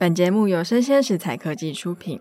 [0.00, 2.18] 本节目由生鲜食材科技出品。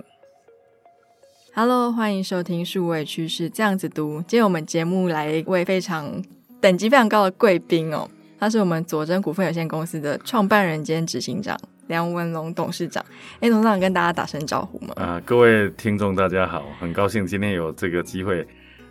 [1.56, 4.22] Hello，欢迎收听数位趋势这样子读。
[4.28, 6.22] 今天我们节目来一位非常
[6.60, 8.06] 等级非常高的贵宾哦，
[8.38, 11.58] 他是我们佐臻股份有限公司的创办人兼执行长
[11.88, 13.02] 梁文龙董事长。
[13.40, 14.94] 哎，董事长跟大家打声招呼嘛。
[14.98, 18.46] 啊，各位听众大家好，很高兴今天有这个机会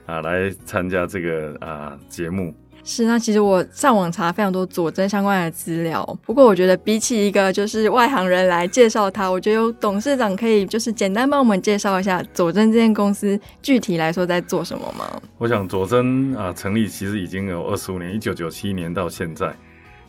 [0.06, 2.54] 啊来参加这个啊节目。
[2.90, 15.20] 是，那其实我上网查非常多佐证相关的资料，不过我觉得比起一个就是外行人来介绍他，我觉得有董事长可以就是简单帮我们介绍一下佐证这间公司具体来说在做什么吗？
[15.36, 19.54] 我想佐证啊成立其实已经有二十五年，一九九七年到现在。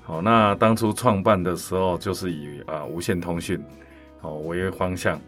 [0.02, 3.62] 好，那当初创办的时候就是以啊无线通讯
[4.22, 5.20] 好为方向。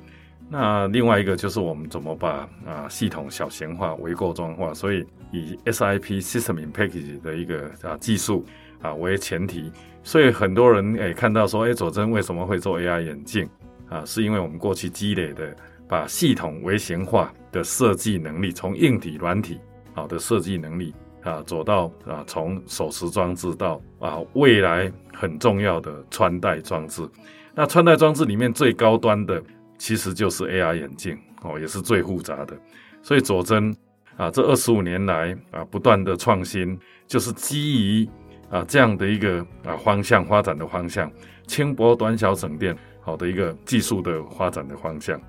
[0.54, 8.46] 那另外一个就是我们怎么把啊系统小型化、微构装化，所以以 SIP System in Package 的一个啊技术
[8.82, 9.72] 啊为前提，
[10.04, 13.48] 所以很多人诶、看到说，诶、欸、佐臻为什么会做 AR 眼镜
[13.88, 14.04] 啊？
[14.04, 15.56] 是因为我们过去积累的
[15.88, 19.58] 把系统微型化的设计能力，从硬体、软体
[19.94, 27.08] 好的设计能力啊，走到啊从手持装置到啊未来很重要的穿戴装置。
[27.56, 29.42] 那穿戴装置里面最高端的。
[29.82, 32.56] 其实就是 AR 眼镜哦，也是最复杂的。
[33.02, 33.76] 所以佐真
[34.16, 38.10] 啊，这二十五年来啊，不断的创新，就是基于
[38.52, 41.12] 啊这样的一个啊方向发展的方向，
[41.48, 45.20] 轻薄短小省电好的一个技术的发展的方向。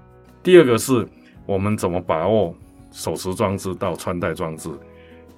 [0.43, 1.09] 第二个是
[1.47, 2.55] 我们怎么把握
[2.91, 4.69] 手持装置到穿戴装置，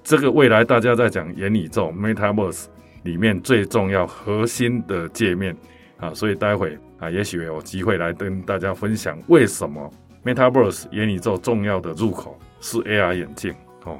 [0.03, 2.65] 这个未来大家在讲元宇宙 Metaverse
[3.03, 5.55] 里面最重要核心的界面
[5.95, 6.77] 啊，所以待会。
[6.99, 9.91] 啊，也许有机会来跟大家分享为什么
[10.23, 13.99] Metaverse 眼宇宙重要的入口是 AR 眼镜哦。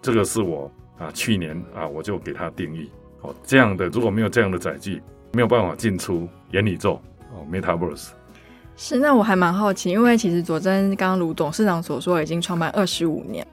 [0.00, 2.90] 这个是我啊去年啊我就给它定义
[3.22, 5.02] 哦，这样的如果没有这样的载具，
[5.32, 7.00] 没有办法进出眼宇宙
[7.32, 8.10] 哦 Metaverse。
[8.76, 13.46] 是，那我还蛮好奇，因为其实佐真刚刚如董事长所说，已经创办二十五年。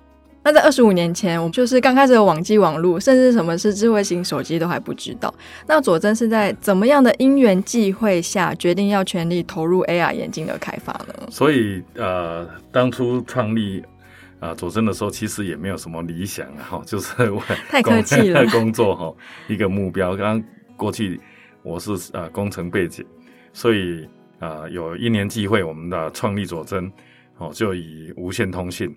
[0.43, 5.33] 那在二十五年前，我们就是刚开始有网际网络，甚至什么是智慧型手机都还不知道。
[5.67, 11.13] 那佐真是在怎么样的因缘际会下，决定要全力投入 AR 眼镜的开发呢？
[11.29, 13.79] 所以呃，当初创立
[14.39, 19.15] 啊、呃、佐臻的时候，其实也没有什么理想哈，就是我太客气了 工作哈
[19.47, 20.15] 一个目标。
[20.15, 20.43] 刚刚
[20.75, 21.21] 过去
[21.61, 23.05] 我是啊、呃、工程背景，
[23.53, 24.03] 所以
[24.39, 26.91] 啊、呃、有一年机会，我们的创立佐臻
[27.37, 28.93] 哦，就以无线通讯。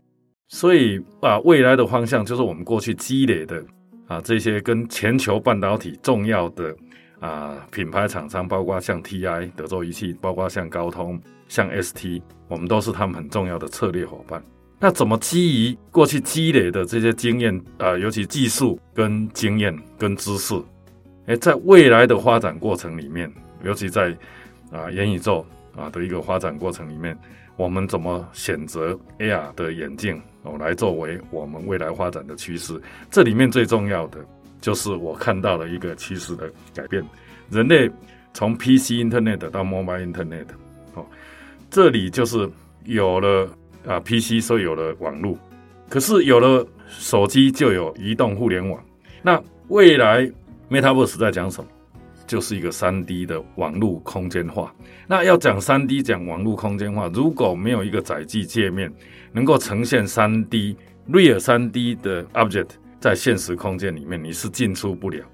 [0.49, 3.63] 所以啊，未来的方向就是我们过去积累的
[4.07, 6.75] 啊，这些跟全球半导体重要的
[7.19, 14.43] 啊品牌厂商，包括像 TI 德州仪器，包括像高通、像 ST，我们都是他们很重要的策略伙伴。
[14.79, 20.55] 那怎么基于过去积累的这些经验啊，尤其技术跟经验跟知识，
[21.27, 23.33] 诶，在未来的发展过程里面，
[23.65, 24.17] 尤其在
[24.71, 27.19] 啊元宇宙啊的一个发展过程里面，
[27.57, 30.21] 我们怎么选择 AR 的眼镜？
[30.43, 32.81] 哦，来作为我们未来发展的趋势。
[33.11, 34.19] 这里面最重要的
[34.61, 37.03] 就是我看到了一个趋势的改变。
[37.51, 37.91] 人类
[38.33, 40.47] 从 PC Internet 到 Mobile Internet，
[40.95, 41.05] 哦，
[41.71, 42.49] 这里就是
[42.85, 43.49] 有了
[43.87, 45.37] 啊 PC，所以有了网络。
[45.89, 48.81] 可是有了手机，就有移动互联网。
[49.23, 50.31] 那未来
[50.69, 51.71] Metaverse 在讲什么？
[52.27, 54.75] 就是一个三 D 的网络空间化。
[55.07, 58.93] 那要讲三 D，讲网络空间化，如果没有一个载具界面，
[59.33, 60.77] 能够呈现三 D
[61.09, 65.25] real 三 D 的 object 在现实空间里面，你是进出不了。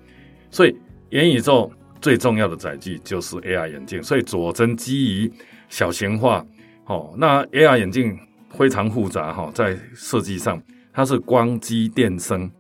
[0.51, 0.77] 所以
[1.11, 4.03] 元宇宙最重要的载具就是 AR 眼镜。
[4.03, 5.33] 所以佐臻基于
[5.69, 6.45] 小型化，
[6.87, 8.19] 哦，那 AR 眼镜
[8.51, 12.51] 非常复杂哈，在设计上它是光机电声，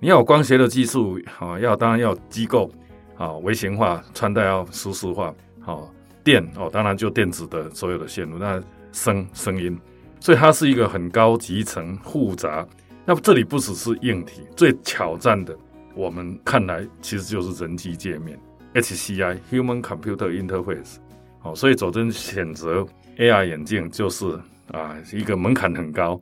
[0.00, 2.72] 你要有光学的技术，哈，要当然要机构。
[3.22, 5.88] 啊，微型化穿戴要舒适化，好
[6.24, 8.60] 电哦，当然就电子的所有的线路，那
[8.90, 9.78] 声声音，
[10.18, 12.66] 所以它是一个很高集成复杂。
[13.04, 15.56] 那么这里不只是硬体，最挑战的，
[15.94, 18.36] 我们看来其实就是人机界面
[18.74, 20.96] HCI Human Computer Interface。
[21.38, 22.84] 好，所以佐臻选择
[23.18, 24.36] AR 眼镜就是
[24.72, 26.20] 啊一个门槛很高。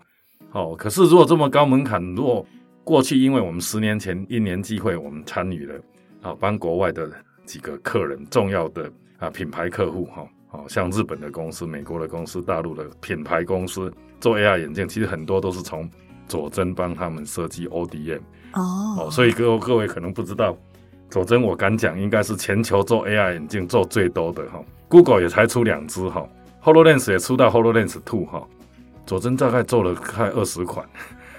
[0.51, 2.47] 好，可是如果这么高门槛，如果
[2.85, 5.75] 过去因为我们十年前一年机会，我们参与了。
[6.23, 7.11] 啊，帮国外的
[7.45, 15.89] 几个客人，重要的啊品牌客户哈，好像日本的公司、美国的公司、大陆的品牌公司做 AR 眼镜，其实很多都是从
[16.29, 18.21] 佐真帮他们设计 ODM
[18.55, 20.57] 哦，所以各各位可能不知道，
[21.09, 26.29] 佐真我敢讲，应该是全球做 AR 眼镜做最多的哈，Google 也才出两只哈
[26.63, 28.47] ，HoloLens 也出到 HoloLens Two 哈，
[29.07, 30.87] 佐真大概做了快二十款，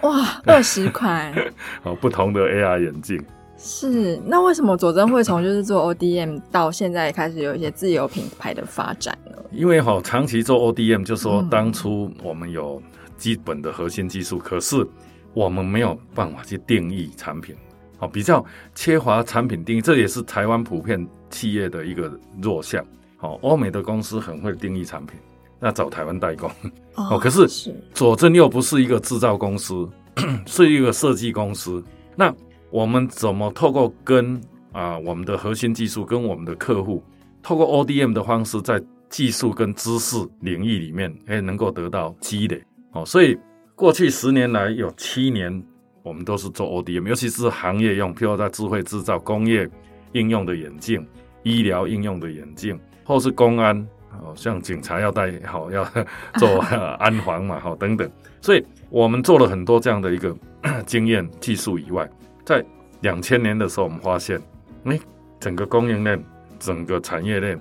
[0.01, 1.34] 哇， 二十款，
[1.84, 3.24] 哦不同的 AR 眼镜。
[3.63, 9.38] 是，那为什么佐证会从就是做 ODM 到现在开始有一些自有品牌的发展呢？
[9.52, 12.81] 因为哈，长期做 ODM，就是说当初我们有
[13.18, 14.88] 基本的核心技术，嗯、可是
[15.36, 17.56] 我们没有办法去定义产品，
[18.00, 18.44] 好，比较
[18.74, 22.12] 缺乏产品定义，这也是台湾普遍企业的一个
[22.42, 22.84] 弱项。
[23.18, 25.19] 好，欧美的公司很会定义产品，
[25.60, 26.50] 那找台湾代工。
[26.96, 27.48] 哦，可是
[27.94, 29.88] 佐证又不是一个制造公司，
[30.48, 31.84] 是一个设计公司。
[32.16, 32.34] 那
[32.71, 34.39] 我们怎么透过跟
[34.71, 37.03] 啊我们的核心技术跟我们的客户，
[37.44, 42.63] 透过 ODM 的方式，在技术跟知识领域里面，哎，能够得到积累。
[42.94, 43.38] 哦，所以
[43.75, 45.62] 过去十年来有七年，
[46.01, 49.69] 我们都是做 ODM，尤其是行业用，譬如在智慧制造、工业
[50.13, 51.06] 应用的眼镜、
[51.44, 53.77] 医疗应用的眼镜，或是公安，
[54.21, 55.85] 哦，像警察要戴好要
[56.39, 56.59] 做
[57.00, 58.09] 安防嘛，好等等。
[58.39, 60.33] 所以我们做了很多这样的一个
[60.88, 62.09] 经验技术以外。
[62.51, 62.65] 在
[63.00, 64.38] 两千年的时候，我们发现，
[64.83, 65.00] 哎，
[65.39, 66.21] 整个供应链、
[66.59, 67.57] 整个产业链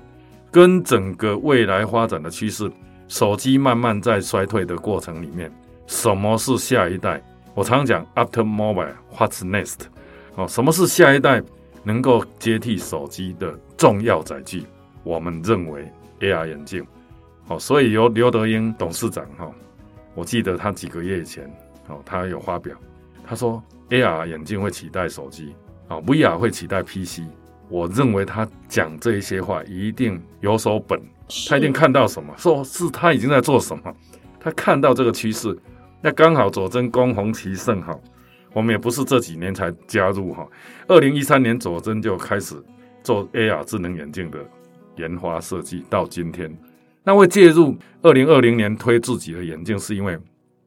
[0.50, 2.69] 跟整个未来发展的趋势，
[3.06, 5.48] 手机慢慢在衰退的过程里面，
[5.87, 7.22] 什么是下一代？
[7.54, 9.82] 我常常讲，After Mobile，What's next？
[10.34, 11.40] 哦，什么是下一代
[11.84, 14.64] 能够接替手机的重要载具？
[15.04, 15.88] 我们认为
[16.19, 16.84] AR 眼镜。
[17.46, 19.48] 哦，所以由刘德英董事长哈，
[20.16, 21.48] 我记得他几个月以前，
[21.87, 22.76] 哦，他有发表，
[23.25, 23.62] 他说。
[23.90, 25.54] AR 眼镜会取代手机
[25.88, 27.22] 啊，VR 会取代 PC。
[27.69, 31.00] 我认为他讲这一些话一定有所本，
[31.48, 33.94] 他一定看到什么，说是他已经在做什么，
[34.40, 35.56] 他看到这个趋势。
[36.02, 37.96] 那刚好佐臻恭逢其盛哈，
[38.52, 40.44] 我们也不是这几年才加入哈，
[40.88, 42.56] 二零一三年佐臻就开始
[43.02, 44.38] 做 AR 智能眼镜的
[44.96, 46.52] 研发设计，到今天。
[47.04, 50.19] 那会介入二零二零年推自己的眼镜，是因为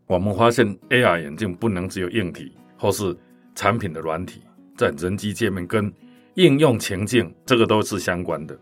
[0.08, 2.54] 我们发现 AR 眼镜不能只有硬体。
[2.84, 3.16] 或是
[3.56, 4.42] 产品的软体，
[4.76, 5.90] 在人机界面跟
[6.34, 8.60] 应用情境，这个都是相关的。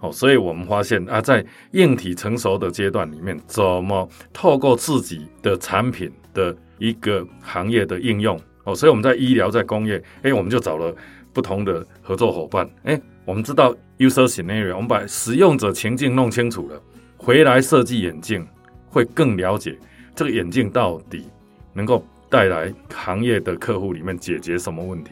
[0.00, 8.36] 哦，所以我们发现啊，在硬体成熟的阶段里面，怎么透过自己的产品的一个行业的应用？
[8.64, 10.92] 哦，所以我们在医疗、在工业，哎，我们就找了
[11.32, 12.68] 不同的合作伙伴。
[12.82, 16.82] 哎，我们知道 user scenario，我们把使用者情境弄清楚了，
[17.16, 18.44] 回来设计眼镜
[18.88, 19.78] 会更了解
[20.16, 21.28] 这个眼镜到底
[21.72, 22.04] 能够。
[22.32, 25.10] 带来行业的客户里面解决什么问题？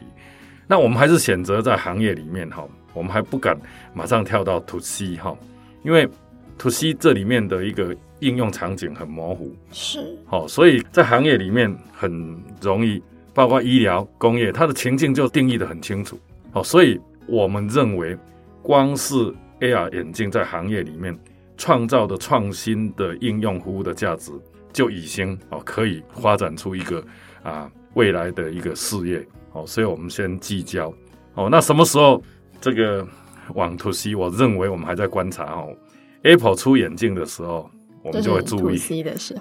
[0.65, 3.55] 那我们还是选择在行业里面哈，我们还不敢
[3.93, 5.37] 马上跳到 To C 哈，
[5.83, 6.09] 因为
[6.57, 12.99] To C 这里面的一个应用场景很模糊，是好，所以在行业里面很容易，
[13.35, 16.19] 包括医疗、工业，它的情境就定义的很清楚，
[16.51, 18.17] 好，所以我们认为，
[18.63, 21.15] 光是 AR 眼镜在行业里面
[21.55, 24.31] 创造的创新的应用服务的价值。
[24.73, 27.03] 就已经哦，可以发展出一个
[27.43, 30.93] 啊未来的一个事业哦，所以我们先聚焦
[31.35, 31.49] 哦。
[31.51, 32.23] 那什么时候
[32.59, 33.05] 这个
[33.53, 34.15] 往 to C？
[34.15, 35.75] 我认为我们还在观察哦。
[36.23, 37.69] Apple 出眼镜的时候，
[38.03, 38.77] 我们就会注意。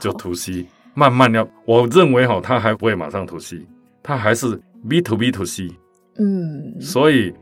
[0.00, 3.66] 就 to C，慢慢要，我认为哈，它还不会马上 to C，
[4.02, 5.68] 它还是 B to B to C。
[6.16, 7.32] 嗯，所以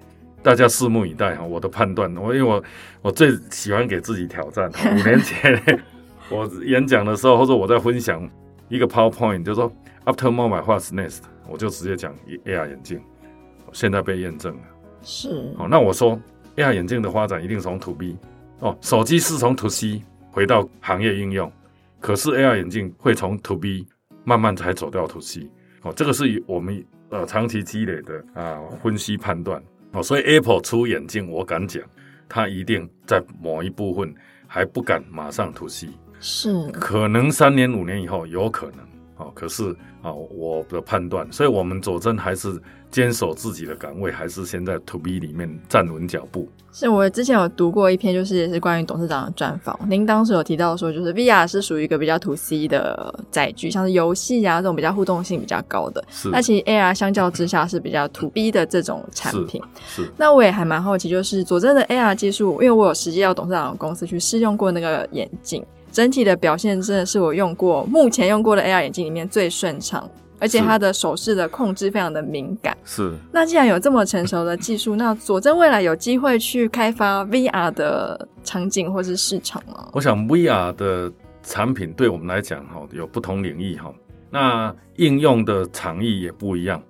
[0.43, 1.44] 大家拭目以待哈。
[1.44, 2.62] 我的判断，我因为我
[3.00, 5.84] 我最喜欢给自己挑战，五年前。
[6.30, 8.28] 我演讲的时候，或者我在分享
[8.69, 9.72] 一个 PowerPoint，就说
[10.04, 11.20] After mobile, what's next？
[11.48, 12.14] 我就直接讲
[12.44, 13.00] AR 眼镜，
[13.72, 14.62] 现在被验证了。
[15.02, 15.54] 是。
[15.56, 16.20] 好，那我说
[16.56, 18.16] AR 眼镜的发展一定从 To B
[18.60, 21.50] 哦，手机是从 To C 回到行业应用，
[22.00, 23.86] 可是 AR 眼镜会从 To B
[24.24, 25.50] 慢慢才走到 To C。
[25.82, 29.62] 哦，这个是我们呃长期积累的啊分析判断。
[29.93, 31.82] 哦，所以 Apple 出眼镜，我敢讲，
[32.29, 34.14] 它一定在某一部分
[34.46, 35.88] 还不敢马上 To C。
[36.20, 38.79] 是，可能三年五年以后有可能，
[39.17, 42.60] 哦，可是啊，我的判断，所以我们佐证还是
[42.91, 46.48] 坚守自己的岗位，还是先在 To B 里面站稳脚步。
[46.70, 56.29] 是我之前有读过一篇，就是也是关于董事长的专访，您当时有提到说，就是 VR 是属于一个比较 To C 的载具，像是游戏啊这种比较互动性比较高的，是。
[56.29, 59.60] 那其实 AR 相较之下是比较 To B 的这种产品。
[59.89, 60.05] 是。
[60.05, 65.65] 是那我也还蛮好奇，就是佐证的 AR 技术，因为我有实际到董事长的公司去试用过那个眼镜。
[65.90, 72.76] 整体的表现真的是我用过目前用过的 AR 眼镜里面最顺畅，而且它的手势的控制非常的敏感。
[72.84, 73.12] 是。
[73.32, 79.88] 那既然有这么成熟的技术，那佐证未来有机会去开发 VR 的场景或是市场吗？
[79.92, 81.10] 我想 VR 的
[81.42, 83.92] 产品对我们来讲，哈，有不同领域，哈，
[84.30, 86.82] 那应用的场域也不一样，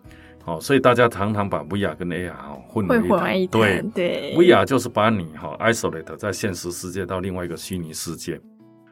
[0.45, 2.33] 好，所以大家常常把 VR 跟 AR
[2.67, 3.61] 混为一谈。
[3.61, 8.41] 对对，VR 就是把你哈 isolate 在现实世界到另外一个虚拟世界。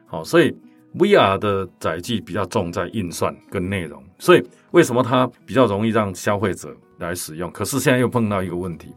[0.07, 0.55] 好，所以
[0.95, 7.51] VR 的载具比较重在运算跟内容，所以为什么它比较容易让消费者来使用？
[7.51, 8.93] 可是现在又碰到一个问题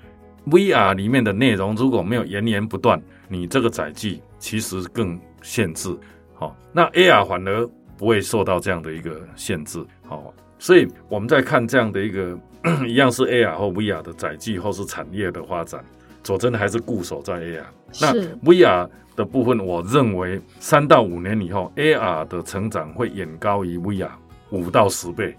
[0.47, 5.95] ，VR 里面的内容如果没有源源不断，你这个载具其实更限制。
[6.35, 9.85] 好，那 AR 反而不会受到这样的一个限制。
[10.09, 12.39] 好，所以我们在看这样的一个
[12.87, 15.85] 一样是 AR 或 VR 的载具或是产业的发展，
[16.23, 17.65] 佐证还是固守在 AR。
[18.01, 18.89] 那 VR
[19.21, 24.09] 的部分，我认为三到五年以后，AR 的成长会远高于 VR
[24.51, 25.37] 五到十倍。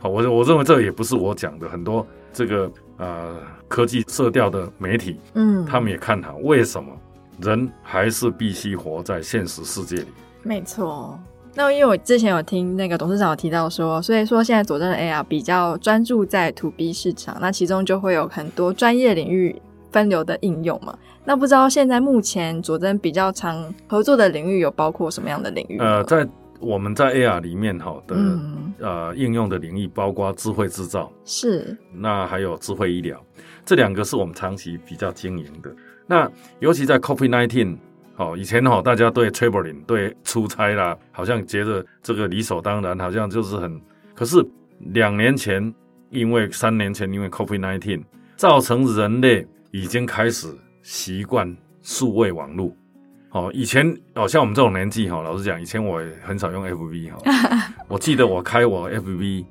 [0.00, 3.36] 好，我我认为这也不是我讲的，很多这个呃
[3.68, 6.36] 科技色调的媒体，嗯，他们也看好。
[6.38, 6.90] 为什么？
[7.40, 10.06] 人还是必须活在现实世界里。
[10.42, 11.16] 没错。
[11.54, 20.96] 那因为我之前有听那个董事长有提到说，所以说现在佐证的 AR 比较专注在 To B 市场，那其中就会有很多专业领域分流的应用嘛。
[21.24, 25.78] 那不知道现在目前佐证比较常合作的领域有包括什么样的领域？
[25.78, 26.26] 呃，在
[26.60, 33.22] 我们在 AR 里面哈的、嗯、呃应用的领域包括智慧制造，是，那还有智慧医疗，
[33.64, 35.70] 这两个是我们长期比较经营的。
[36.06, 36.28] 那
[36.58, 37.76] 尤其在 COVID-19，
[38.16, 43.80] 哦，以前哈大家对 traveling 对出差啦，好像觉得这个理所当然，好像就是很，
[44.14, 44.44] 可是
[44.92, 45.72] 两年前
[46.10, 48.02] 因为三年前因为 COVID-19，
[48.34, 50.48] 造成人类已经开始。
[50.80, 52.72] 习惯数位网络，
[53.32, 53.84] 哦，以前
[54.14, 57.74] 哦，像我们这种年纪哈，老实讲，以前我也很少用 FB 哈。
[57.88, 59.44] 我记得我开我 FB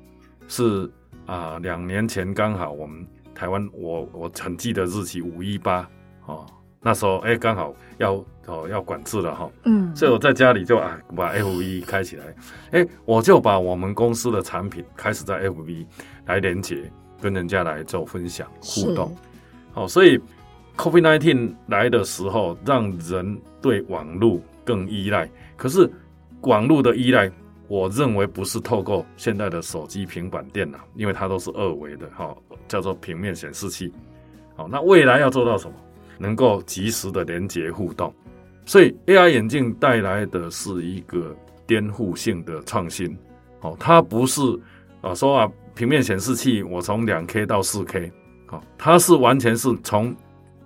[0.48, 0.90] 是
[1.26, 3.06] 啊，两年前刚好我们
[3.36, 5.88] 台湾，我我很记得日期五一八
[6.26, 6.44] 哦，
[6.80, 8.14] 那时候哎刚好要
[8.46, 12.34] 哦要管制了哈，嗯，所以我在家里就啊把 FB 开起来，
[12.72, 15.86] 哎，我就把我们公司的产品开始在 FB
[16.26, 19.14] 来连接，跟人家来做分享互动，
[19.78, 20.20] 哦，所以。
[20.78, 25.28] COVID-19 来的时候，让人对网络更依赖。
[25.56, 25.90] 可是，
[26.42, 27.28] 网络的依赖，
[27.66, 32.32] 我认为不是透过现在的手机、平板电脑，因为它都是二维的，哈，
[32.68, 33.92] 叫做平面显示器。
[34.54, 35.74] 好，那未来要做到什么？
[36.16, 38.14] 能够及时的连接互动。
[38.64, 41.34] 所以，AR 眼镜带来的是一个
[41.66, 43.18] 颠覆性的创新。
[43.58, 44.40] 好，它不是
[45.00, 48.12] 啊说啊平面显示器，我从两 K 到四 K，
[48.48, 50.16] 好，它是完全是从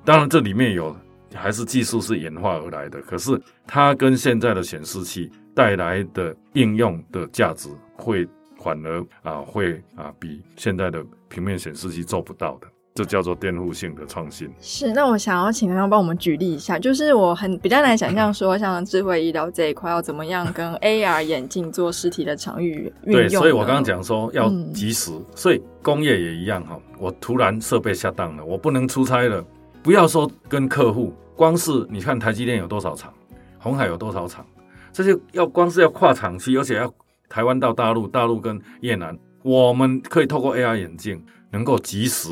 [0.05, 0.97] 当然，这里面有
[1.35, 8.27] 还是技术是演化而来的，可是它跟现在的显示器带来的应用的价值，会
[8.59, 14.51] 反而啊会啊比现在的平面显示器做不到的，这叫做颠覆性的创新。
[14.61, 23.23] 是，那我想要请刚刚帮我们举例一下，就是我很比较难想象说，像智慧医疗这一块要怎么样跟 AR 眼镜做实体的场域运用。
[23.23, 29.43] 对，所以我刚刚讲说要及时，嗯、所以工业也一样哈，我突然设备下档了，我不能出差了。
[29.83, 33.13] 不要说跟客户，光是你看台积电有多少厂，
[33.59, 34.47] 鸿海有多少厂，
[34.93, 36.93] 这些要光是要跨厂区，而且要
[37.29, 42.29] 台湾到大陆，大陆跟越南，我们可以透过 AR 眼镜能够及时，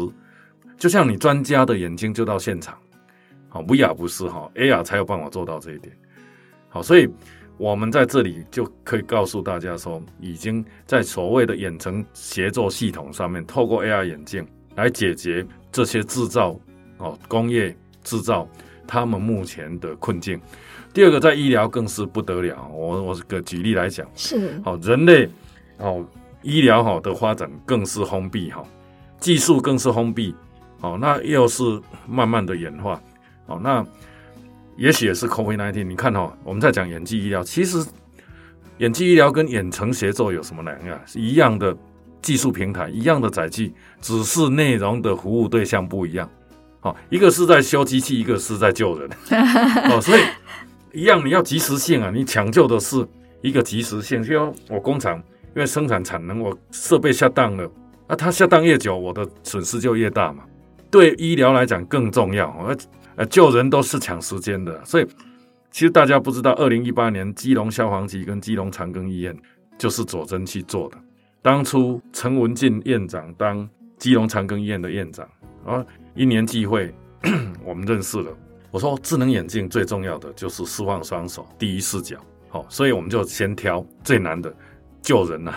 [0.81, 2.77] 就像你专家的眼睛就到现场，
[3.49, 5.95] 好，VR 不是哈，AR 才有办法做到这一点，
[6.71, 7.07] 好，所以
[7.59, 14.45] 我们在这里就可以告诉大家说，已经在所谓的远程协作系统上面，透过 AR 眼镜
[14.75, 16.59] 来解决这些制造。
[17.03, 18.47] 哦，工业制造
[18.87, 20.39] 他们目前的困境。
[20.93, 22.69] 第二个，在医疗更是不得了。
[22.75, 25.27] 我我个举例来讲，是好人类
[25.79, 26.05] 哦，
[26.43, 28.63] 医疗好的发展更是封闭哈，
[29.19, 30.35] 技术更是封闭。
[30.81, 31.63] 哦，那又是
[32.09, 33.01] 慢慢的演化。
[33.47, 33.85] 哦，那
[34.77, 35.85] 也许也是 COVID-19。
[35.85, 37.85] 你看哈，我们在讲演技医疗，其实
[38.79, 40.99] 演技医疗跟远程协作有什么两样？
[41.07, 41.77] 是一样的
[42.23, 46.29] 技术平台，一样的载具，只是内容的服务对象不一样。
[46.81, 49.11] 好，一个是在修机器，一个是在救人。
[49.91, 50.23] 哦，所以
[50.93, 53.07] 一样，你要及时性啊，你抢救的是
[53.43, 54.23] 一个及时性。
[54.23, 55.19] 就我工厂
[55.55, 57.71] 因为生产产能，我设备下档了，
[58.09, 60.45] 那它下档越久，我的损失就越大嘛。
[60.91, 62.77] 对医疗来讲更重要，而
[63.17, 64.85] 呃，救人都是抢时间的。
[64.85, 65.07] 所以
[65.71, 69.37] 其实大家不知道，二零一八年基隆消防局跟基隆长庚医院
[69.79, 70.99] 就是佐真去做的。
[71.43, 73.69] 当初陈文进院长当
[73.99, 75.29] 基隆长庚医院的院长
[75.65, 75.85] 啊。
[76.17, 76.93] 一年际会，
[77.65, 78.37] 我们认识了。
[78.73, 82.17] 我说，智能眼镜最重要的就是释放双手，第一视角。
[82.49, 84.53] 好，所以我们就先挑最难的
[85.01, 85.55] 救人呐。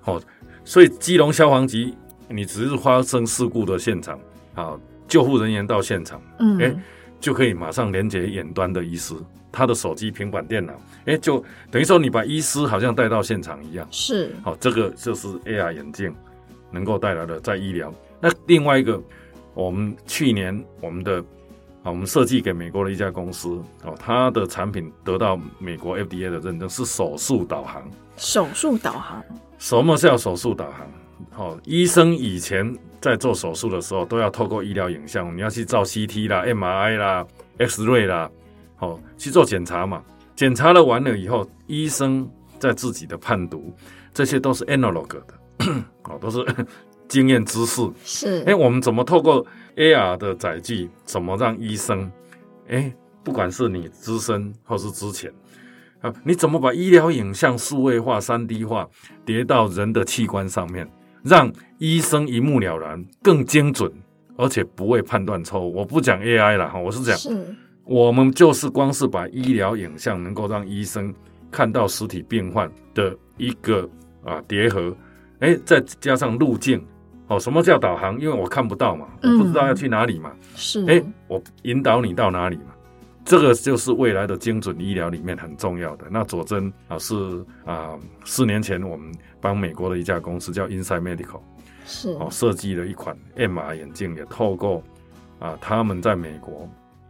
[0.00, 0.20] 好，
[0.64, 1.92] 所以基隆消防局，
[2.28, 4.18] 你只是发生事故的现场，
[4.56, 6.74] 好，救护人员到现场，嗯，哎，
[7.20, 9.14] 就可以马上连接远端的医师，
[9.52, 10.72] 他的手机、平板电脑，
[11.04, 13.86] 哎，就等于说你把医师好像带到现场一样。
[13.92, 16.12] 是，好，这个就是 AR 眼镜
[16.72, 17.94] 能够带来的在医疗。
[18.20, 19.00] 那另外一个。
[19.56, 21.18] 我们去年我们的
[21.82, 23.48] 啊，我们设计给美国的一家公司
[23.84, 27.82] 哦，它的产品得到美国 FDA 的认证，是手术导航。
[28.18, 29.24] 手术导航，
[29.56, 30.86] 什么叫手术导航？
[31.36, 37.26] 哦，医生以前在做手术的时候，都要透过医疗影像，你要去照 CT 啦、MRI 啦、
[37.58, 38.30] X-ray 啦，
[38.78, 40.02] 哦，去做检查嘛。
[40.34, 43.74] 检查了完了以后，医生在自己的判读，
[44.12, 45.34] 这些都是 analog 的，
[46.04, 46.44] 哦，都是
[47.08, 47.90] 经验知识。
[48.04, 49.46] 是，哎，我们怎么透过
[49.76, 52.10] AR 的载具，怎么让医生，
[52.68, 52.92] 哎，
[53.24, 55.32] 不管是你资深或是之前。
[56.02, 58.86] 啊，你怎么把医疗影像数位化、三 D 化
[59.24, 60.86] 叠到人的器官上面，
[61.26, 63.90] 让医生一目了然、更精准，
[64.36, 65.74] 而且不会判断错误？
[65.74, 67.18] 我不讲 AI 了哈，我是讲，
[67.84, 71.12] 我们就是光是把医疗影像能够让医生
[71.50, 73.88] 看到实体病患的一个
[74.24, 74.96] 啊叠合，
[75.40, 76.80] 哎，再加上路径，
[77.26, 78.20] 哦，什么叫导航？
[78.20, 82.75] 因为我看不到嘛，我不知道要去哪里嘛，是，哎，我引导你到哪里嘛。
[83.26, 86.06] 这个就是未来的精准医疗里面很重要的。
[86.08, 91.40] 那佐真啊，是啊，四年前我们帮美国的一家公司叫 Inside Medical
[91.84, 94.80] 是哦设计了一款 MR 眼镜，也透过
[95.40, 96.68] 啊他们在美国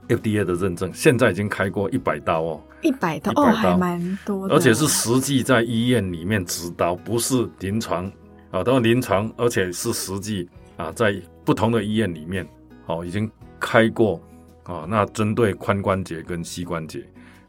[0.08, 8.10] FDA 的认证，现在已经开过一百刀哦，一百刀，哦，还蛮多的，而且是实际在医院里面执刀，不是临床
[8.50, 12.48] 啊，都是临床，而且是实际啊在不同的医院里面
[12.86, 13.30] 哦已经
[13.60, 14.18] 开过。
[14.66, 17.00] 啊、哦，那针对髋关节跟膝关节，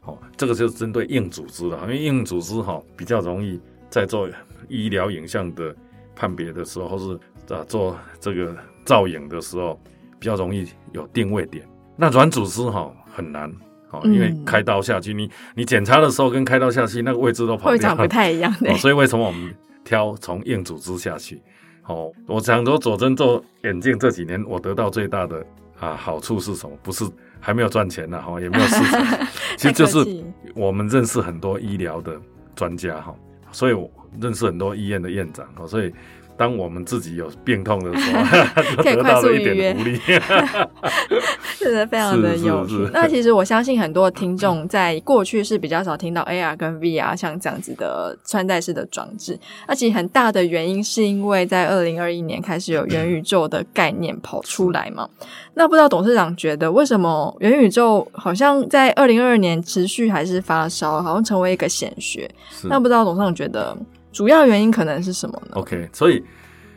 [0.04, 3.60] 哦，这个就是针对硬组织的，因为硬组织哈、哦、比较容易
[3.90, 4.28] 在做
[4.68, 5.74] 医疗影像的
[6.14, 9.80] 判别的时候，或是啊做这个造影的时候，
[10.20, 11.66] 比较容易有定位点。
[11.96, 13.52] 那软组织哈、哦、很难，
[13.90, 18.76] 哦，因为开刀下去，嗯、你你检查的时候跟开刀下去那个位置都跑掉，不太一样的、哦。
[18.76, 21.42] 所以为什么我们挑从硬组织下去？
[21.88, 25.44] 哦，我想说佐真做眼镜这几年，我得到最大的。
[25.80, 26.76] 啊，好处是什么？
[26.82, 27.04] 不是
[27.40, 29.26] 还没有赚钱呢，哈，也没有市场。
[29.56, 32.20] 其实就是我们认识很多医疗的
[32.54, 33.14] 专家，哈，
[33.52, 35.92] 所以我认识很多医院的院长哈，所以。
[36.38, 38.22] 当我们自己有病痛的时候，
[38.82, 39.74] 可以快速预约，
[41.58, 42.74] 真的非常的有趣。
[42.92, 49.38] 那其实我相信很多听众在过去是比较少听到 AR 跟 VR 像这样子的穿戴式的装置。
[49.66, 55.08] 那其实很大的原因是因为在二零二一年开始有元宇宙的概念跑出来嘛。
[55.54, 62.30] 那不知道董事长觉得为什么元宇宙好像在二零二二年持续还是发烧，好像成为一个显学？
[62.70, 63.76] 那不知道董事长觉得？
[64.12, 66.24] 主要原因可能是什么呢？OK，所以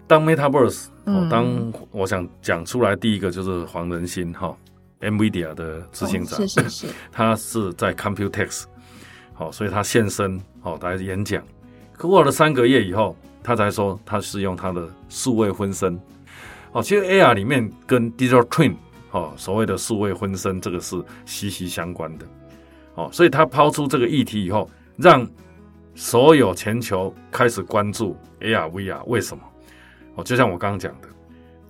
[0.08, 4.56] 当 Metaverse，、嗯、当我想讲出来第一个就是黄仁勋哈
[5.00, 8.66] ，NVIDIA 的执行长，哦、是是是， 他是在 Computex，
[9.34, 11.42] 好，所以他现身好来演讲。
[11.94, 16.00] 可过了三个月以后，他才说他是用他的数位分身。
[16.74, 18.76] 哦，其实 AR 里面跟 Digital Twin，
[19.12, 22.26] 哦，所谓的数位分身这个是息息相关的。
[22.96, 25.28] 哦，所以他抛出这个议题以后，让
[25.94, 29.44] 所有全球开始关注 AR VR，为什么？
[30.16, 31.08] 哦，就像我刚刚讲的，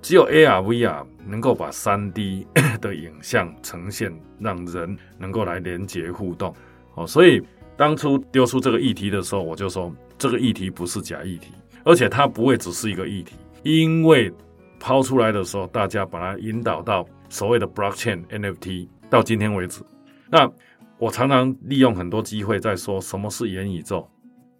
[0.01, 2.47] 只有 AR VR 能够把三 D
[2.79, 6.53] 的影像呈现，让人能够来连接互动。
[6.95, 7.41] 哦，所以
[7.75, 11.51] 当初丢出这个议题的时候，我就说这个议题不是假议题，
[11.84, 14.31] 而且它不会只是一个议题，因为
[14.79, 19.81] 抛出来的时候，大家把它引导到所谓的 Blockchain NFT，到今天为止，
[20.29, 20.51] 那。
[21.01, 24.07] 我常常利用很多机会在说什么是元宇宙。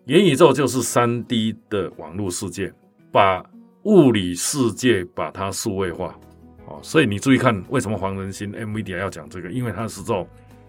[0.06, 2.74] 元宇宙就是三 D 的网络世界，
[3.12, 3.46] 把
[3.84, 6.18] 物理世界把它数位化。
[6.66, 9.52] 哦，所以你注意看，为什么黄仁勋 NVIDIA 要讲这个？
[9.52, 10.28] 因为他是做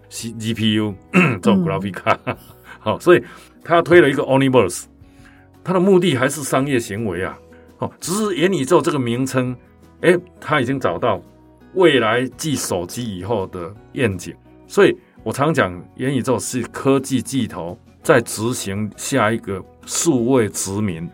[0.09, 0.93] C GPU
[1.41, 2.19] 做 graphic 卡。
[2.77, 3.23] 好， 所以
[3.63, 4.83] 他推了一个 Omniverse，
[5.63, 7.35] 他的目的还是商业行为啊。
[7.79, 9.57] 哦，只是元宇宙这个名称，
[10.01, 11.19] 诶，他已经找到
[11.73, 14.35] 未来继手机以后的愿景，
[14.67, 14.95] 所以。
[15.23, 21.09] 我常讲，元宇宙是科技巨头在执行下一个数位殖民。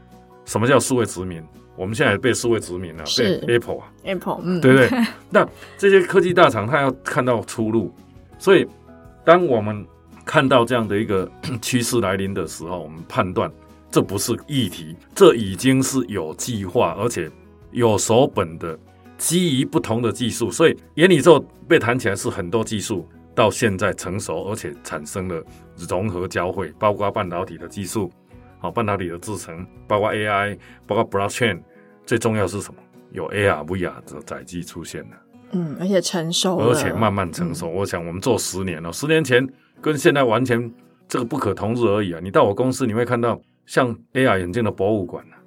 [0.45, 1.43] 什么叫数位殖民？
[1.75, 4.89] 我们现在被数位殖民了，被 Apple 啊，Apple，嗯，对不对？
[5.29, 7.93] 那这些科技大厂，它要看到出路。
[8.39, 8.65] 所以，
[9.23, 9.85] 当我们
[10.25, 13.51] 看到这样的一个趋势来临的时候，我们判断
[13.91, 17.29] 这不是议题，这已经是有计划，而且
[17.71, 18.77] 有手本的，
[19.19, 20.49] 基于不同的技术。
[20.49, 23.07] 所以，元宇宙被谈起来是很多技术。
[23.39, 25.41] 到现在成熟，而且产生了
[25.87, 28.11] 融合交汇，包括半导体的技术，
[28.59, 31.61] 好，半导体的制程，包括 AI，包括 Blockchain，
[32.05, 32.81] 最重要是什么？
[33.13, 35.17] 有 AR、VR 的载机出现了，
[35.53, 37.69] 嗯，而且成熟，而且慢慢成熟。
[37.69, 39.47] 嗯、我想我们做十年了，十年前
[39.81, 40.69] 跟现在完全
[41.07, 42.19] 这个不可同日而语啊！
[42.21, 45.39] 你到我公司，你会看到像 AR 眼镜的博物馆、啊、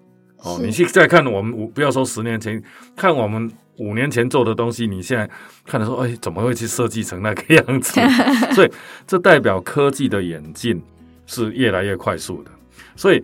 [0.45, 2.63] 哦，你去再看我们，不要说十年前，
[2.97, 5.29] 看我们五年前做的东西，你现在
[5.65, 8.01] 看的说，哎，怎么会去设计成那个样子？
[8.55, 8.71] 所以
[9.07, 10.81] 这代表科技的演进
[11.27, 12.51] 是越来越快速的。
[12.95, 13.23] 所以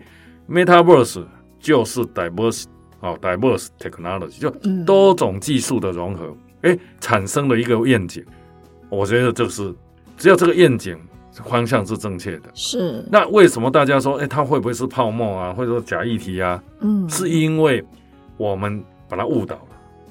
[0.49, 1.25] Metaverse
[1.61, 2.65] 就是 diverse
[3.01, 4.51] 哦，diverse technology 就
[4.85, 8.25] 多种技术的融合，哎，产生了一个愿景。
[8.89, 9.75] 我觉得就是
[10.17, 10.99] 只要这个愿景
[11.45, 13.05] 方向是正确的，是。
[13.13, 16.61] 那为什么大家说，哎，它会不会是泡沫啊，或者说假议题啊？
[16.81, 17.85] 嗯，是因为
[18.39, 19.63] 我们把它误导了。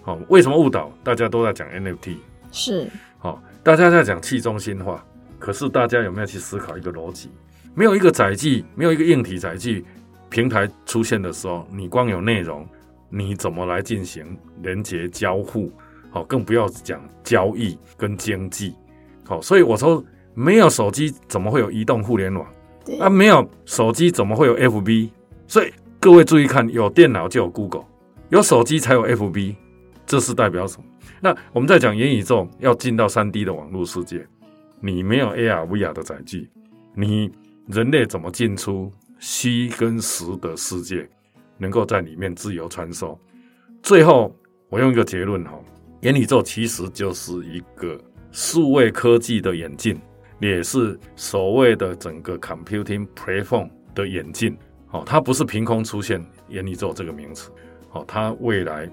[0.08, 0.89] 好，为什么误导？
[1.04, 2.15] 大家都在讲 NFT，
[2.50, 2.89] 是。
[3.20, 5.04] 哦，大家在讲去中心化，
[5.38, 7.30] 可是大家有没有去思考一个逻辑？
[7.76, 9.84] 没有一个载具，没有一个硬体载具
[10.30, 12.65] 平台出现的时候，你光有内容，
[13.10, 14.26] 你怎么来进行
[14.63, 15.70] 连接交互？
[16.10, 18.74] 好，更不要讲交易跟经济。
[19.26, 20.02] 好，所以我说，
[20.34, 22.48] 没有手机怎么会有移动互联网？
[22.98, 25.10] 啊，没有手机怎么会有 FB？
[25.48, 27.84] 所以各位注意看，有电脑就有 Google，
[28.30, 29.56] 有手机才有 FB，
[30.08, 30.86] 这是代表什么？
[31.22, 34.26] 那我们在讲元宇宙要进到三 D 的网络世界，
[34.80, 36.50] 你没有 AR、VR 的载具，
[36.96, 37.30] 你
[37.67, 41.08] 人类怎么进出虚跟实的世界，
[41.58, 43.17] 能够在里面自由穿梭？
[43.84, 44.34] 最后，
[44.70, 45.60] 我用一个结论哈。
[46.02, 48.00] 元宇宙其实就是一个
[48.32, 50.00] 数位科技的演进，
[50.39, 54.56] 也是所谓的整个 computing platform 的演进。
[54.86, 57.52] 好，它不是凭空出现元宇宙这个名词。
[57.89, 58.89] 好，它未来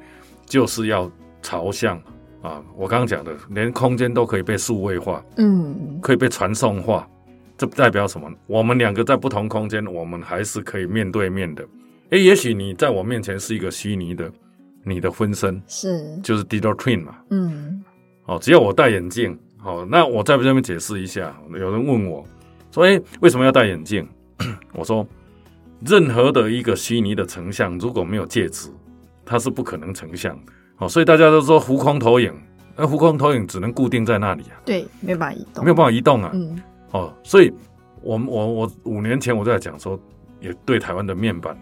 [0.47, 1.11] 就是要
[1.43, 1.97] 朝向
[2.43, 7.09] 啊，我刚刚讲的，连空间都可以被数位化，嗯，可以被传送化。
[7.57, 8.31] 这代表什么？
[8.47, 11.65] 我们两个在不同空间，我们还是可以面对面的。
[12.11, 14.31] 诶，也许你在我面前是一个虚拟的。
[14.87, 17.17] 你的分身是就是 digital twin 嘛？
[17.31, 17.83] 嗯，
[18.27, 21.35] 哦，只要我戴眼镜，好，那我在这边解释一下。
[21.53, 22.23] 有人问我，
[22.71, 24.07] 说：“诶，为什么要戴眼镜？”
[24.75, 25.07] 我说
[25.81, 28.69] ：“任何的一个虚拟的成像，如果没有介质，
[29.25, 30.53] 它是不可能成像的。
[30.79, 32.33] 哦，所以大家都说浮空投影，
[32.77, 36.31] 那浮空投影只能固定在那里啊，对，没有办法移动，没有办法移动啊。
[36.35, 37.53] 嗯，哦，所以
[38.03, 39.99] 我我我五年前我就在讲说，
[40.41, 41.57] 也对台湾的面板。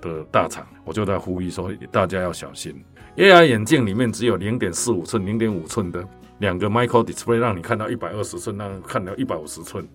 [0.00, 2.74] 的大厂，我就在呼吁说，大家要小心。
[3.16, 6.04] AR 眼镜里面只有零点四五寸、零点五寸的
[6.38, 9.86] 两个 micro display，让你看到一百二十寸，让看到一百五十寸，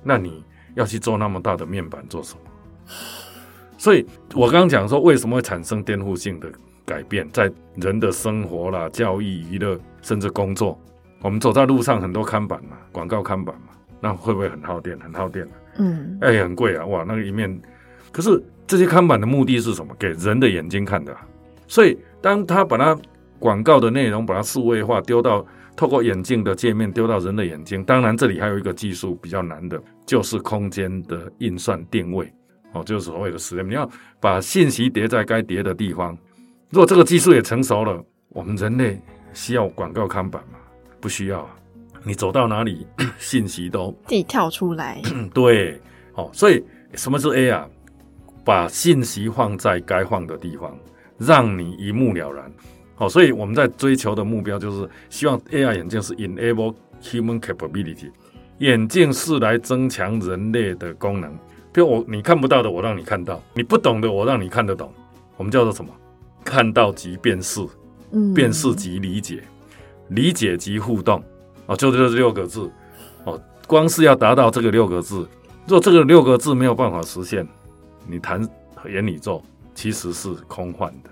[0.00, 0.44] 那你
[0.76, 2.40] 要去做那么大的面板做什么？
[3.76, 6.48] 所以我刚刚讲说，为什么会产生颠覆性的
[6.88, 10.80] 改变，在人的生活啦、教育、娱乐，甚至工作，
[11.20, 13.68] 我们走在路上很多看板嘛，广告看板嘛，
[14.00, 14.98] 那会不会很耗电？
[14.98, 15.52] 很耗电啊？
[15.76, 16.86] 嗯，哎，很贵啊！
[16.86, 17.60] 哇，那个一面，
[18.10, 18.42] 可是。
[18.70, 19.96] 这些看板的目的是什么？
[19.98, 21.16] 给人的眼睛看的。
[21.66, 22.94] 所以，当他把它
[23.38, 25.42] 广告的内容把它数位化，丢到
[25.74, 27.82] 透过眼镜的界面丢到人的眼睛。
[27.82, 32.30] 当然，这里还有一个技术比较难的，就是空间的运算定位。
[32.74, 33.66] 哦，就是所谓的实验。
[33.66, 33.88] 你要
[34.20, 36.14] 把信息叠在该叠的地方。
[36.70, 39.00] 如果这个技术也成熟了，我们人类
[39.32, 40.58] 需要广告看板吗？
[41.00, 41.48] 不需要。
[42.04, 42.86] 你走到哪里，
[43.18, 45.00] 信息都自己跳出来。
[45.32, 45.80] 对，
[46.14, 46.62] 哦，所以
[46.94, 47.66] 什么是 A 啊
[48.44, 50.76] 把信息放在该放的地方，
[51.16, 52.50] 让你一目了然。
[52.94, 58.10] 好，所以我们在追求的目标就是希望 AR 眼镜是 enable human capability，
[58.58, 61.32] 眼镜是来增强人类的功能。
[61.72, 64.92] 比如我你看不到的，我让你看到；你不懂的，我让你看得懂。
[65.36, 65.90] 我们叫做什么？
[66.44, 67.60] 看到即辨识，
[68.12, 69.42] 嗯，辨识即理解，
[70.08, 71.22] 理解即互动。
[71.66, 72.70] 哦，就这六个字。
[73.24, 75.28] 哦，光是要达到这个六个字，
[75.66, 77.46] 如果这个六个字没有办法实现。
[78.10, 78.40] 你谈
[78.86, 79.42] 元宇宙
[79.74, 81.10] 其实是空幻的，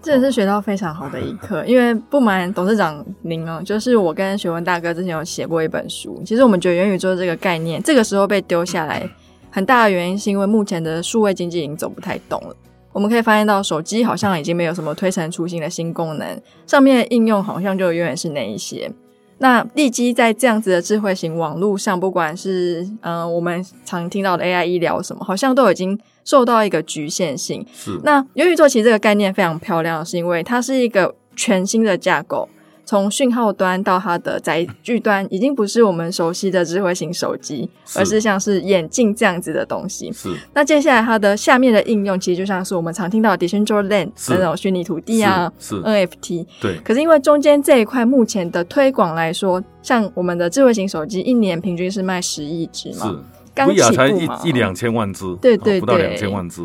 [0.00, 1.62] 这也是学到非常好的一课。
[1.66, 6.22] 因为不瞒董事长您哦，就是我跟学文大哥之前有写过一本书。
[6.24, 9.10] 其实我们觉得元宇宙这个概念，这个时候被丢下来，
[9.50, 12.54] 很大的原因是因为目前的数位经济已经走不太动了。
[12.92, 18.90] 我们可以发现到，手机好像已经没有什么推陈出新的新功能，上面的应用好像就永远是那一些。
[19.38, 27.64] 那立基在这样子的智慧型网络上，不管是嗯、呃，我们常听到的 AI 医疗什么，好像都已经受到一个局限性。
[27.72, 27.98] 是。
[28.04, 32.48] 那元宇宙其实这个概念非常漂亮，是因为它是一个全新的架构。
[32.90, 40.10] 从讯号端到它的载具端，已经不是我们熟悉的智慧型手机，而是像是眼镜这样子的东西。
[40.12, 40.28] 是。
[40.52, 46.44] 那接下来它的下面的应用，其实就像是我们常听到的 Decentraland 那种虚拟土地啊，是，是 NFT。
[46.60, 46.78] 对。
[46.84, 53.06] 可是因为中间这一块目前的推广来说，像我们的智慧型手机，一年平均是卖十亿只嘛。
[53.06, 53.39] 是。
[53.66, 56.62] 刚起步才一一两千万只，对对对，不到两千万只。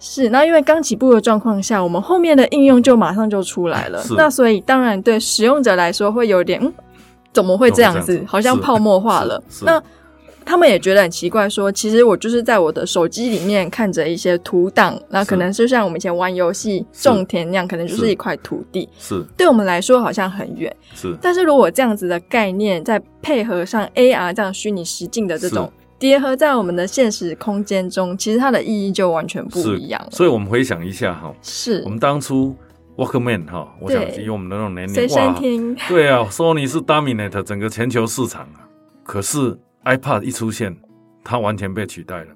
[0.00, 4.04] 是，那因为刚起步的状况下，我们后面的应用就马上就出来了。
[4.16, 6.72] 那所以当然对使用者来说会有点，嗯，
[7.32, 8.20] 怎么会这样子？
[8.26, 9.40] 好像泡沫化了。
[9.62, 9.80] 那
[10.44, 19.24] 他们也觉得很奇怪说，说其实我就是在我的手机里面看着一些图档，那可能就像我们以前玩游戏种田那样，可能就是一块土地，是。
[19.36, 21.16] 对我们来说好像很远，是。
[21.22, 25.72] 但是如果这样子的概念再配合上 AR 这样虚拟实境的这种
[26.02, 30.08] 叠合在我们的现实空间中，其实它的意义就完全不一样了。
[30.10, 32.56] 所以我们回想一下哈，是我们当初。
[32.94, 38.68] Walkman 哈，我想以我们的那种年龄，哇，对啊，Sony 是 dominate 整个全球市场啊。
[39.02, 40.76] 可是 iPad 一出现，
[41.24, 42.26] 它完全被取代了。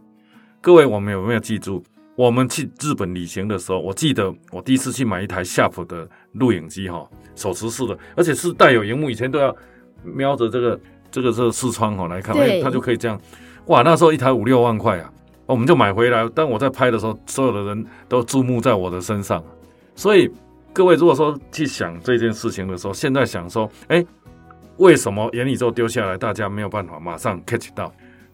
[0.63, 1.85] 各位，我们有没有记住？
[2.17, 9.55] 我们去日本旅行的时候，我记得我第一次去买一台 Sharp 的录影机哈，手持式的，而且是带有荧幕，以前都要
[10.03, 13.21] 瞄着这个这个这个视窗哈来看，哎，它就可以这样。
[13.67, 15.13] 哇，那时候一台五六万块啊，
[15.47, 16.29] 我们就买回来。
[16.31, 19.43] 当我在拍的时候，所有的人都注目在我的身上，
[19.95, 20.31] 所以。
[20.73, 24.05] 各位，如果说去想这件事情的时候，现在想说，哎，
[24.77, 27.91] 为什么元宇宙丢下来，大家没有办法马上 catch 到？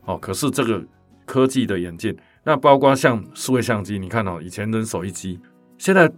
[0.06, 0.82] 哦，可是这个
[1.24, 5.38] 科技的演进，那包括像数位相机，你看哦，以前人手一机，
[5.78, 6.10] 现在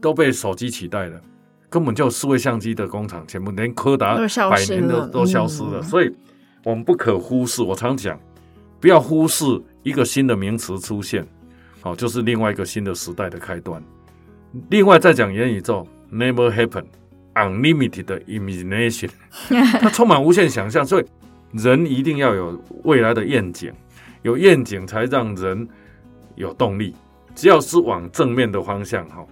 [0.00, 1.20] 都被手机取代了，
[1.70, 4.16] 根本就数位相机的工厂全部连柯达
[4.50, 5.80] 百年的都消失了。
[5.80, 6.12] 所以，
[6.64, 7.62] 我们不可忽视。
[7.62, 8.18] 我常讲，
[8.80, 9.44] 不要忽视
[9.82, 11.26] 一个新的名词出现，
[11.80, 13.82] 好，就是另外一个新的时代的开端。
[14.70, 19.10] 另外再讲元宇宙，never happen，unlimited imagination，
[19.80, 21.04] 它充满无限想象，所以
[21.52, 23.72] 人一定要有未来的愿景，
[24.22, 25.68] 有愿景才让人
[26.36, 26.94] 有动力。
[27.34, 29.24] 只要是往正面的方向哈，